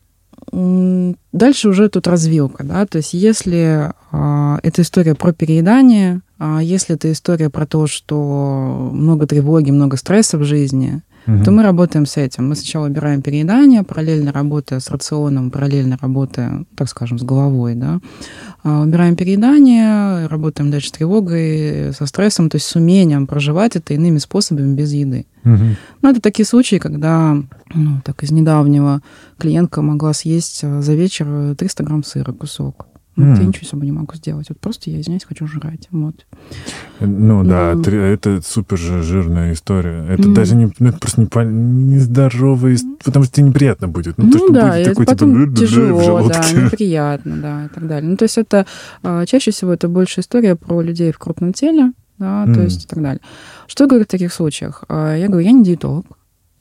[0.51, 6.95] Дальше уже тут развилка, да, то есть если а, это история про переедание, а если
[6.95, 11.45] это история про то, что много тревоги, много стресса в жизни, угу.
[11.45, 12.49] то мы работаем с этим.
[12.49, 18.01] Мы сначала убираем переедание, параллельно работая с рационом, параллельно работая, так скажем, с головой, да.
[18.63, 23.95] А, убираем переедание, работаем дальше с тревогой, со стрессом, то есть с умением проживать это
[23.95, 25.27] иными способами без еды.
[25.55, 25.65] Угу.
[26.03, 27.37] Ну, это такие случаи, когда,
[27.75, 29.03] ну, так из недавнего
[29.39, 32.87] клиентка могла съесть а, за вечер 300 грамм сыра кусок.
[33.19, 33.41] Вот mm.
[33.41, 34.47] я ничего с собой не могу сделать.
[34.49, 35.89] Вот просто я, извиняюсь, хочу жрать.
[35.91, 36.25] Вот.
[37.01, 37.97] Ну да, mm.
[37.97, 40.07] это супер жирная история.
[40.09, 40.35] Это mm.
[40.35, 44.19] даже не, ну, это просто не, нездоровый, потому что тебе неприятно будет.
[44.19, 47.69] Ну, ну то, что да, будет такой, типа, потом типа, тяжело, да, неприятно, да, и
[47.75, 48.09] так далее.
[48.09, 48.67] Ну, то есть это
[49.03, 52.55] а, чаще всего это больше история про людей в крупном теле, да, mm.
[52.55, 53.21] то есть и так далее.
[53.66, 54.85] Что я говорю в таких случаях?
[54.89, 56.07] А, я говорю, я не диетолог,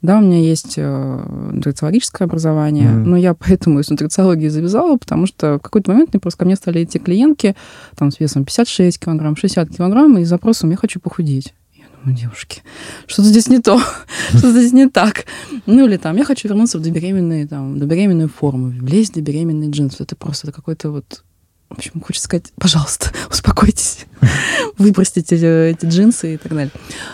[0.01, 3.05] да, у меня есть э, нутрициологическое образование, mm-hmm.
[3.05, 6.55] но я поэтому из нутрициологии завязала, потому что в какой-то момент мне просто ко мне
[6.55, 7.55] стали идти клиентки
[7.95, 11.53] там, с весом 56 килограмм, 60 килограмм и с запросом «я хочу похудеть».
[11.73, 12.61] Я думаю, девушки,
[13.07, 13.79] что-то здесь не то,
[14.29, 15.25] что-то здесь не так.
[15.65, 20.03] Ну или там, я хочу вернуться в добеременную, там, добеременную форму, влезть в добеременные джинсы.
[20.03, 21.23] Это просто какой-то вот
[21.69, 24.05] в общем, хочется сказать, пожалуйста, успокойтесь,
[24.77, 26.71] выбросьте эти, эти джинсы и так далее.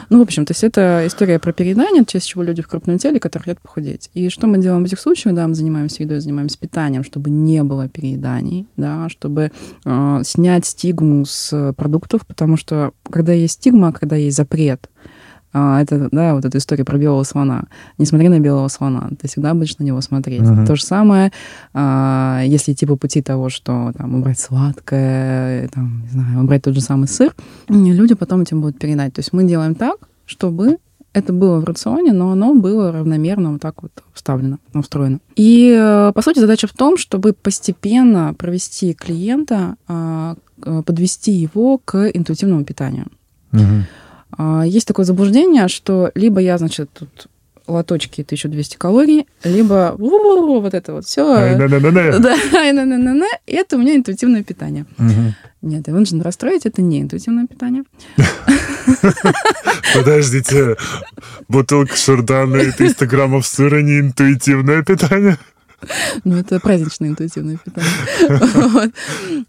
[0.09, 3.19] Ну, в общем, то есть это история про переедание, чаще всего люди в крупном теле,
[3.19, 4.09] которые хотят похудеть.
[4.13, 5.35] И что мы делаем в этих случаях?
[5.35, 9.51] Да, мы занимаемся едой, занимаемся питанием, чтобы не было перееданий, да, чтобы
[9.85, 14.89] э, снять стигму с продуктов, потому что когда есть стигма, когда есть запрет,
[15.53, 17.65] а, это, да, вот эта история про белого слона.
[17.99, 20.41] Не смотри на белого слона, ты всегда будешь на него смотреть.
[20.41, 20.65] Uh-huh.
[20.65, 21.31] То же самое,
[21.73, 26.73] а, если идти по пути того, что там убрать сладкое, там, не знаю, убрать тот
[26.73, 27.35] же самый сыр,
[27.69, 29.13] люди потом этим будут передать.
[29.13, 30.77] То есть мы делаем так, чтобы
[31.13, 35.19] это было в рационе, но оно было равномерно вот так вот вставлено, устроено.
[35.35, 40.35] И, э, по сути, задача в том, чтобы постепенно провести клиента, а,
[40.85, 43.07] подвести его к интуитивному питанию.
[43.51, 43.61] Угу.
[44.37, 47.27] А, есть такое заблуждение, что либо я, значит, тут
[47.67, 51.23] лоточки 1200 калорий, либо вот это вот все.
[53.45, 54.85] Это у меня интуитивное питание.
[55.61, 57.83] Нет, его нужно расстроить, это не интуитивное питание.
[59.95, 60.75] Подождите,
[61.47, 65.37] бутылка шардана и 300 граммов сыра не интуитивное питание?
[66.23, 68.91] Ну, это праздничное интуитивное питание.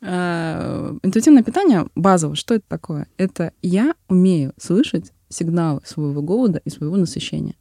[0.03, 3.07] А, интуитивное питание базово, что это такое?
[3.17, 7.55] Это я умею слышать сигналы своего голода и своего насыщения.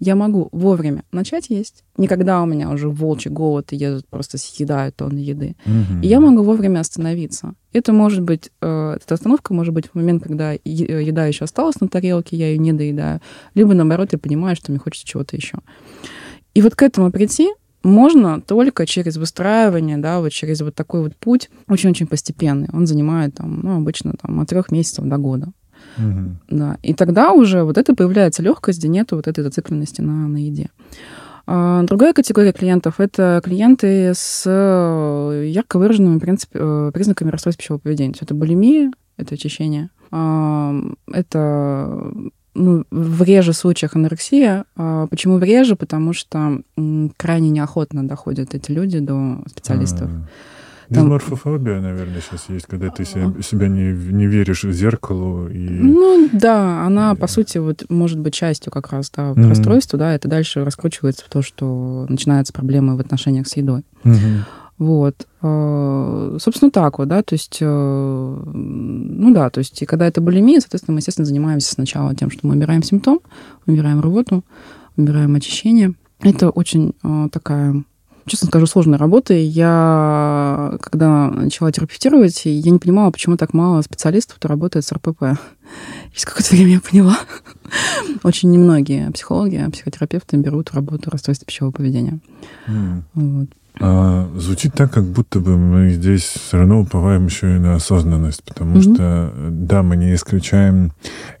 [0.00, 1.82] Я могу вовремя начать есть.
[1.96, 5.56] Никогда у меня уже волчий голод, и я просто съедаю тонны еды.
[5.64, 6.02] Мгм.
[6.02, 7.54] И я могу вовремя остановиться.
[7.72, 11.88] Это может быть, э, эта остановка может быть в момент, когда еда еще осталась на
[11.88, 13.20] тарелке, я ее не доедаю.
[13.54, 15.58] Либо наоборот, я понимаю, что мне хочется чего-то еще.
[16.54, 17.48] И вот к этому прийти
[17.88, 22.68] можно только через выстраивание, да, вот через вот такой вот путь, очень-очень постепенный.
[22.72, 25.48] Он занимает там, ну, обычно там от трех месяцев до года.
[25.96, 26.38] Мгм.
[26.50, 26.76] Да.
[26.82, 30.70] И тогда уже вот это появляется легкость, где нету вот этой зацикленности на, на еде.
[31.46, 37.80] А другая категория клиентов— это клиенты с э, ярко выраженными принцип- э, признаками расстройства пищевого
[37.80, 38.14] поведения.
[38.20, 42.12] Это булимия, это очищение, это
[42.58, 44.64] ну, в реже случаях анорексия.
[44.76, 45.76] А Почему в реже?
[45.76, 46.60] Потому что
[47.16, 50.10] крайне неохотно доходят эти люди до специалистов.
[50.10, 55.46] А, Там- Дисморфофобия, наверное, сейчас есть, когда ты себя, себя не, не веришь в зеркалу
[55.48, 55.58] и...
[55.68, 59.50] Ну да, она, по сути, вот может быть частью как раз да, Мгм.
[59.50, 63.82] расстройства, да, это дальше раскручивается в то, что начинаются проблемы в отношениях с едой.
[64.02, 64.44] Мгм.
[64.78, 65.26] Вот.
[65.42, 70.20] Э, Собственно, так вот, да, то есть, э, ну да, то есть, и когда это
[70.20, 73.20] булимия, соответственно, мы, естественно, занимаемся сначала тем, что мы убираем симптом,
[73.66, 74.44] убираем рвоту,
[74.96, 75.94] убираем очищение.
[76.20, 77.82] Это очень э, такая
[78.28, 79.34] честно скажу, сложная работа.
[79.34, 84.92] И Я, когда начала терапевтировать, я не понимала, почему так мало специалистов, кто работает с
[84.92, 85.38] РПП.
[86.12, 87.18] Через какое-то время я поняла.
[88.22, 92.18] Очень немногие психологи, психотерапевты берут работу расстройства пищевого поведения.
[92.66, 93.04] М.
[93.14, 93.48] Вот.
[93.80, 98.42] А, звучит так, как будто бы мы здесь все равно уповаем еще и на осознанность,
[98.44, 98.82] потому Мгм.
[98.94, 100.92] что, да, мы не исключаем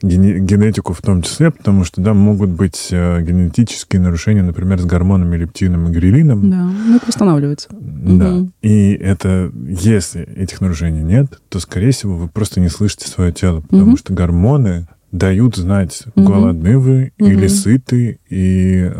[0.02, 4.84] гене- генетику в том числе, потому что, да, могут быть э, генетические нарушения, например, с
[4.84, 6.48] гормонами лептином и грилином.
[6.50, 7.68] Да, ну это восстанавливается.
[7.70, 8.30] Да.
[8.30, 8.52] Мгм.
[8.62, 13.60] И это, если этих нарушений нет, то, скорее всего, вы просто не слышите свое тело,
[13.62, 13.96] потому Мгм.
[13.96, 16.26] что гормоны дают знать, Мгм.
[16.26, 17.30] голодны вы Мгм.
[17.30, 18.90] или сыты, и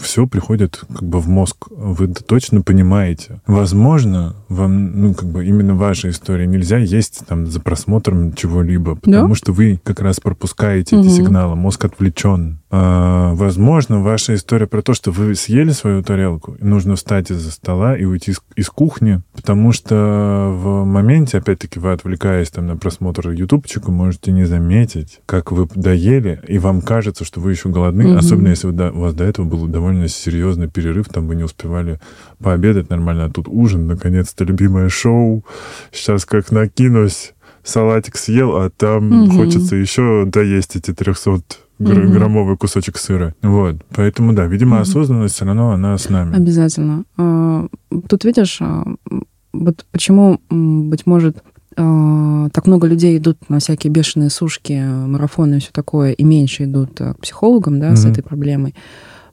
[0.00, 1.66] все приходит как бы в мозг.
[1.70, 3.40] Вы это точно понимаете.
[3.46, 9.34] Возможно, вам, ну, как бы именно ваша история нельзя есть там за просмотром чего-либо, потому
[9.34, 11.14] что вы как раз пропускаете эти Мгм.
[11.16, 12.58] сигналы, мозг отвлечен.
[12.70, 17.50] А, возможно, ваша история про то, что вы съели свою тарелку, и нужно встать из-за
[17.50, 22.76] стола и уйти из, из кухни, потому что в моменте, опять-таки, вы отвлекаясь там на
[22.76, 28.08] просмотр ютубчика, можете не заметить, как вы доели, и вам кажется, что вы еще голодны,
[28.08, 28.18] Мгм.
[28.18, 31.44] особенно если вы до- у вас до этого был довольно серьезный перерыв, там вы не
[31.44, 32.00] успевали
[32.42, 35.42] пообедать нормально, а тут ужин, наконец-то, любимое шоу,
[35.90, 37.32] сейчас как накинусь,
[37.64, 39.30] салатик съел, а там Мгм.
[39.36, 41.40] хочется еще доесть эти 300
[41.78, 43.34] гр- граммовый кусочек сыра.
[43.42, 43.76] Вот.
[43.94, 46.34] Поэтому, да, видимо, осознанность все равно она с нами.
[46.36, 47.04] Обязательно.
[47.16, 47.66] А,
[48.08, 48.84] Тут видишь, а,
[49.52, 51.42] вот почему, быть может,
[51.76, 54.72] а, так много людей идут на всякие бешеные сушки,
[55.06, 58.12] марафоны и все такое, и меньше идут к психологам, да, с Мгм.
[58.12, 58.74] этой проблемой.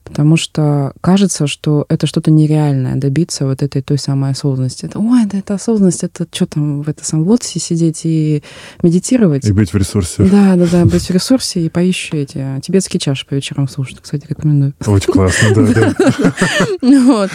[0.06, 4.86] Потому что кажется, что это что-то нереальное, добиться вот этой той самой осознанности.
[4.86, 8.42] Это, ой, да это осознанность, это что там в это сам лотосе сидеть и
[8.82, 9.44] медитировать.
[9.44, 10.24] И быть в ресурсе.
[10.24, 13.98] Да, да, да, быть в ресурсе и поищи эти тибетские чаши по вечерам слушать.
[14.00, 14.74] Кстати, рекомендую.
[14.86, 16.34] Очень классно, да, да.
[17.06, 17.30] Вот.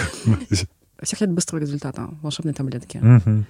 [1.03, 2.99] Секрет быстрого результата, волшебной таблетки.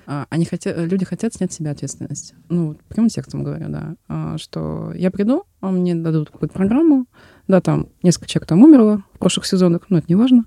[0.07, 2.33] А, Они хотят, люди хотят снять с себя ответственность.
[2.47, 3.95] Ну, прямым текстом говорю, да.
[4.07, 7.07] А, Что я приду, а мне дадут какую-то программу,
[7.49, 10.45] да, там несколько человек там умерло в прошлых сезонах, но это не важно.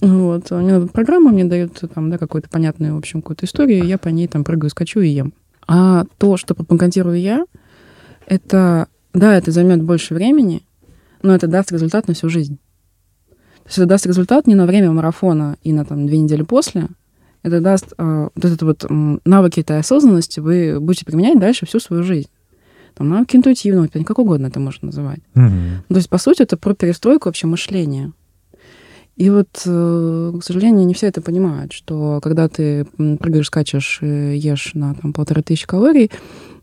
[0.00, 0.52] Вот.
[0.52, 3.86] а Мне дадут программу, мне дают там, да, какую-то понятную, в общем, какую-то историю, и
[3.86, 5.32] я по ней там прыгаю, скачу и ем.
[5.66, 7.46] А то, что пропагандирую я,
[8.26, 10.66] это, да, это займет больше времени,
[11.22, 12.58] но это даст результат на всю жизнь.
[13.72, 16.88] Есть это даст результат не на время марафона и на там две недели после.
[17.42, 21.80] Это даст э, вот этот вот м, навыки этой осознанности вы будете применять дальше всю
[21.80, 22.28] свою жизнь.
[22.92, 25.20] Там навыки интуитивного, как угодно это можно называть.
[25.32, 25.84] Мгм.
[25.88, 28.12] То есть, по сути, это про перестройку вообще мышления.
[29.16, 34.70] И вот, э, к сожалению, не все это понимают, что когда ты прыгаешь, скачешь, ешь
[34.74, 36.10] на там, полторы тысячи калорий,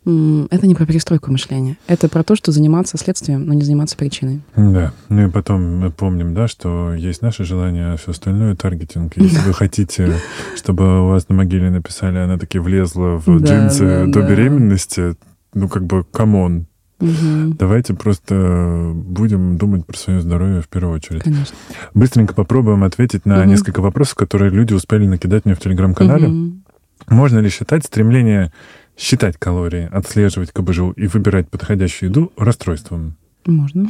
[0.05, 1.77] это не про перестройку мышления.
[1.85, 4.41] Это про то, что заниматься следствием, но не заниматься причиной.
[4.55, 4.93] Да.
[5.09, 9.17] Ну и потом мы помним, да, что есть наше желание, а все остальное таргетинг.
[9.17, 10.13] Если вы хотите,
[10.55, 14.29] чтобы у вас на могиле написали, она таки влезла в Да, джинсы да, до да.
[14.29, 15.15] беременности,
[15.53, 16.65] ну как бы, come on.
[16.99, 17.53] Мгм.
[17.57, 21.23] Давайте просто будем думать про свое здоровье в первую очередь.
[21.23, 21.55] Конечно.
[21.93, 23.49] Быстренько попробуем ответить на Мгм.
[23.49, 26.27] несколько вопросов, которые люди успели накидать мне в телеграм-канале.
[26.27, 26.63] Мгм.
[27.07, 28.51] Можно ли считать стремление
[28.97, 33.15] считать калории, отслеживать КБЖУ и выбирать подходящую еду расстройством?
[33.45, 33.89] Можно.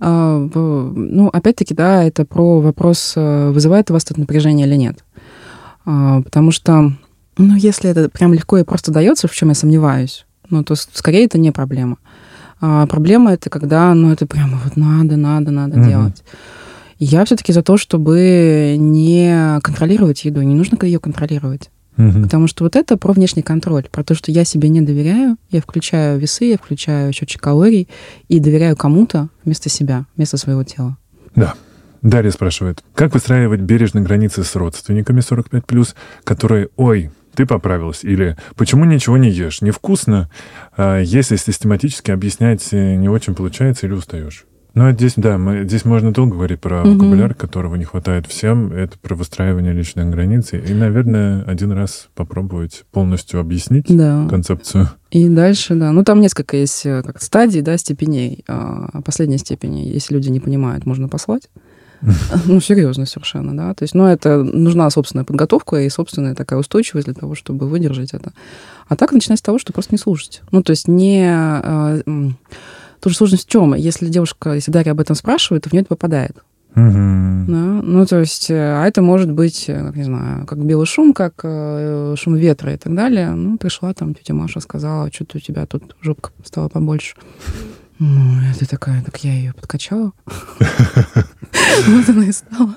[0.00, 0.38] А,
[0.94, 5.04] Ну, опять-таки, да, это про вопрос, э, вызывает у вас это напряжение или нет.
[5.84, 6.92] А, Потому что,
[7.36, 11.24] ну, если это прям легко и просто дается, в чем я сомневаюсь, ну, то скорее
[11.26, 11.98] это не проблема.
[12.60, 15.88] А проблема это когда, ну, это прямо вот надо, надо, надо угу.
[15.88, 16.22] делать.
[16.98, 21.70] Я все-таки за то, чтобы не контролировать еду, не нужно ее контролировать.
[21.96, 22.22] Угу.
[22.22, 25.60] Потому что вот это про внешний контроль, про то, что я себе не доверяю, я
[25.60, 27.88] включаю весы, я включаю счетчик калорий
[28.28, 30.96] и доверяю кому-то вместо себя, вместо своего тела.
[31.36, 31.54] Да.
[32.02, 38.84] Дарья спрашивает, как выстраивать бережно границы с родственниками 45+, которые, ой, ты поправилась, или почему
[38.84, 40.30] ничего не ешь, невкусно,
[40.76, 44.46] а если систематически объяснять не очень получается или устаешь?
[44.74, 46.94] Ну, здесь, да, мы, здесь можно долго говорить про угу.
[46.94, 48.72] вокабуляр, которого не хватает всем.
[48.72, 50.52] Это про выстраивание личных границ.
[50.52, 54.26] И, наверное, один раз попробовать полностью объяснить да.
[54.28, 54.90] концепцию.
[55.12, 55.92] И дальше, да.
[55.92, 58.44] Ну, там несколько есть э, как стадий, да, степеней.
[58.48, 61.48] А последней степени, если люди не понимают, можно послать.
[62.46, 63.74] Ну, серьезно совершенно, да.
[63.74, 68.12] То есть, ну, это нужна собственная подготовка и собственная такая устойчивость для того, чтобы выдержать
[68.12, 68.32] это.
[68.88, 70.42] А так начинать с того, что просто не слушать.
[70.50, 72.00] Ну, то есть не а,
[73.04, 73.74] Тут же сложность в чем?
[73.74, 76.38] Если девушка, если Дарья об этом спрашивает, то в нее это попадает.
[76.74, 77.44] Угу.
[77.48, 77.80] Да?
[77.82, 81.12] Ну, то есть, э, а это может быть, э, как не знаю, как белый шум,
[81.12, 83.30] как э, шум ветра и так далее.
[83.32, 87.14] Ну, пришла там тетя Маша, сказала, что-то у тебя тут жопка стала побольше.
[87.98, 90.12] Ну, это такая, так я ее подкачала.
[91.86, 92.76] Вот она и стала.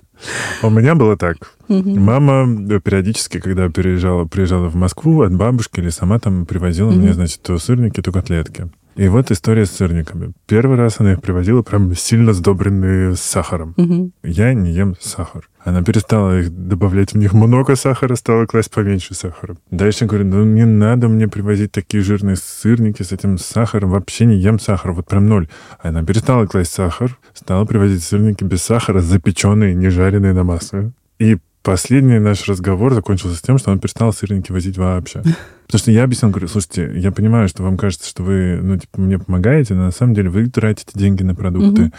[0.64, 1.38] У меня было так.
[1.68, 7.42] Мама периодически, когда переезжала, приезжала в Москву от бабушки или сама там привозила мне, значит,
[7.42, 8.70] то сырники, то котлетки.
[8.98, 10.34] И вот история с сырниками.
[10.48, 13.76] Первый раз она их привозила прям сильно сдобренные с сахаром.
[13.78, 14.12] Угу.
[14.24, 15.48] Я не ем сахар.
[15.64, 19.56] Она перестала их добавлять в них много сахара, стала класть поменьше сахара.
[19.70, 23.92] Дальше говорю, ну не надо мне привозить такие жирные сырники с этим сахаром.
[23.92, 25.48] Вообще не ем сахар, вот прям ноль.
[25.80, 30.92] Она перестала класть сахар, стала привозить сырники без сахара, запеченные, не жареные на масле.
[31.20, 35.22] И последний наш разговор закончился с тем, что он перестал сырники возить вообще.
[35.68, 39.02] Потому что я объяснил, говорю, слушайте, я понимаю, что вам кажется, что вы, ну, типа,
[39.02, 41.84] мне помогаете, но на самом деле вы тратите деньги на продукты.
[41.84, 41.92] Угу.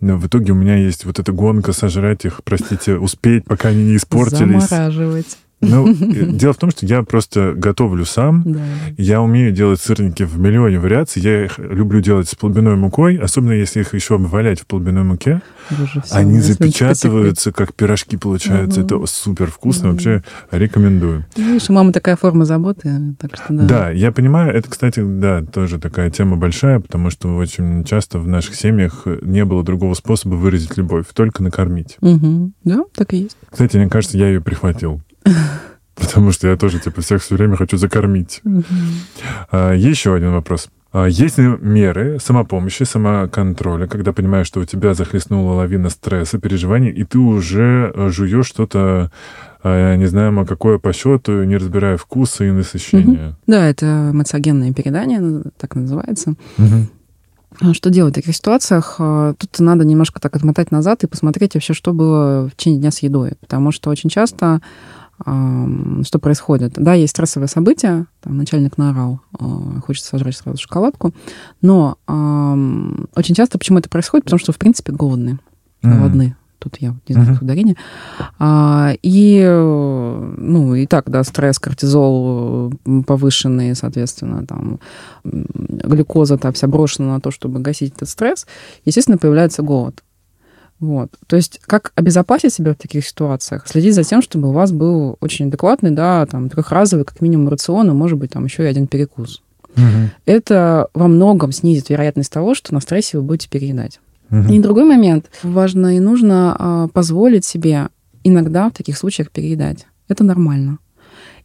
[0.00, 3.84] Но в итоге у меня есть вот эта гонка сожрать их, простите, успеть, пока они
[3.84, 4.64] не испортились.
[4.64, 5.38] Замораживать.
[5.62, 8.42] Ну, дело в том, что я просто готовлю сам.
[8.44, 8.60] Да.
[8.98, 11.22] Я умею делать сырники в миллионе вариаций.
[11.22, 15.40] Я их люблю делать с полбиной мукой, особенно если их еще валять в полбиной муке.
[15.70, 18.80] Боже, Они запечатываются, как пирожки получаются.
[18.80, 18.86] Угу.
[18.86, 19.88] Это супер вкусно.
[19.88, 19.92] Угу.
[19.92, 21.24] Вообще рекомендую.
[21.36, 23.64] Видишь, у мамы такая форма заботы, так что да.
[23.64, 24.52] Да, я понимаю.
[24.52, 29.44] Это, кстати, да, тоже такая тема большая, потому что очень часто в наших семьях не
[29.44, 31.96] было другого способа выразить любовь, только накормить.
[32.00, 32.52] Угу.
[32.64, 33.36] Да, так и есть.
[33.48, 35.00] Кстати, мне кажется, я ее прихватил.
[35.94, 38.42] Потому что я тоже, типа, всех все время хочу закормить.
[39.50, 40.68] А, еще один вопрос.
[40.92, 46.90] А, есть ли меры самопомощи, самоконтроля, когда понимаешь, что у тебя захлестнула лавина стресса, переживаний,
[46.90, 49.10] и ты уже э, жуешь что-то,
[49.62, 53.28] а, не знаю, какое по счету, не разбирая вкуса и насыщения?
[53.28, 53.36] Угу.
[53.46, 56.34] Да, это эмоциогенное передание, так называется.
[56.58, 57.74] Угу.
[57.74, 58.96] Что делать в таких ситуациях?
[58.98, 63.00] Тут надо немножко так отмотать назад и посмотреть вообще, что было в течение дня с
[63.00, 63.32] едой.
[63.40, 64.62] Потому что очень часто
[65.24, 66.74] что происходит.
[66.76, 71.14] Да, есть стрессовое событие, там, начальник наорал, а, хочется сожрать сразу шоколадку,
[71.60, 71.98] но
[73.14, 74.24] очень часто почему это происходит?
[74.24, 75.38] Потому что, в принципе, голодные,
[75.82, 76.22] голодны.
[76.22, 76.42] Mm-hmm.
[76.62, 77.42] Тут я не знаю, uh-huh.
[77.42, 77.76] ударение.
[78.38, 82.72] А, и, ну, и так, да, стресс, кортизол
[83.04, 84.78] повышенный, соответственно, там,
[85.24, 88.46] глюкоза там вся брошена на то, чтобы гасить этот стресс,
[88.84, 90.04] естественно, появляется голод.
[90.82, 91.12] Вот.
[91.28, 93.68] То есть как обезопасить себя в таких ситуациях?
[93.68, 97.88] Следить за тем, чтобы у вас был очень адекватный, да, там, трехразовый, как минимум, рацион,
[97.88, 99.42] и, может быть, там еще и один перекус.
[99.76, 100.10] Угу.
[100.26, 104.00] Это во многом снизит вероятность того, что на стрессе вы будете переедать.
[104.32, 104.52] Угу.
[104.52, 105.30] И другой момент.
[105.44, 107.86] Важно и нужно а, позволить себе
[108.24, 109.86] иногда в таких случаях переедать.
[110.08, 110.78] Это нормально.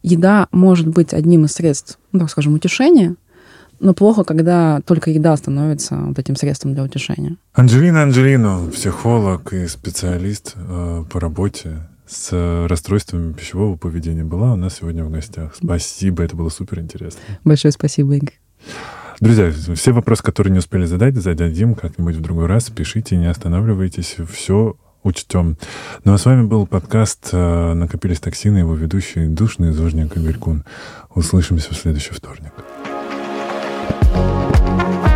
[0.02, 3.14] Еда может быть одним из средств, ну, так скажем, утешения,
[3.80, 7.36] но плохо, когда только еда становится вот этим средством для утешения.
[7.54, 14.76] Анджелина Анджелину, психолог и специалист э, по работе с расстройствами пищевого поведения, была у нас
[14.76, 15.54] сегодня в гостях.
[15.54, 17.20] Спасибо, это было супер интересно.
[17.44, 18.38] Большое спасибо, Игорь.
[19.20, 22.70] Друзья, все вопросы, которые не успели задать, зададим как-нибудь в другой раз.
[22.70, 25.56] Пишите, не останавливайтесь, все учтем.
[26.04, 30.64] Ну а с вами был подкаст э, «Накопились токсины», его ведущий душный зожник Игорь Кун.
[31.14, 32.52] Услышимся в следующий вторник.
[34.10, 35.07] Oh,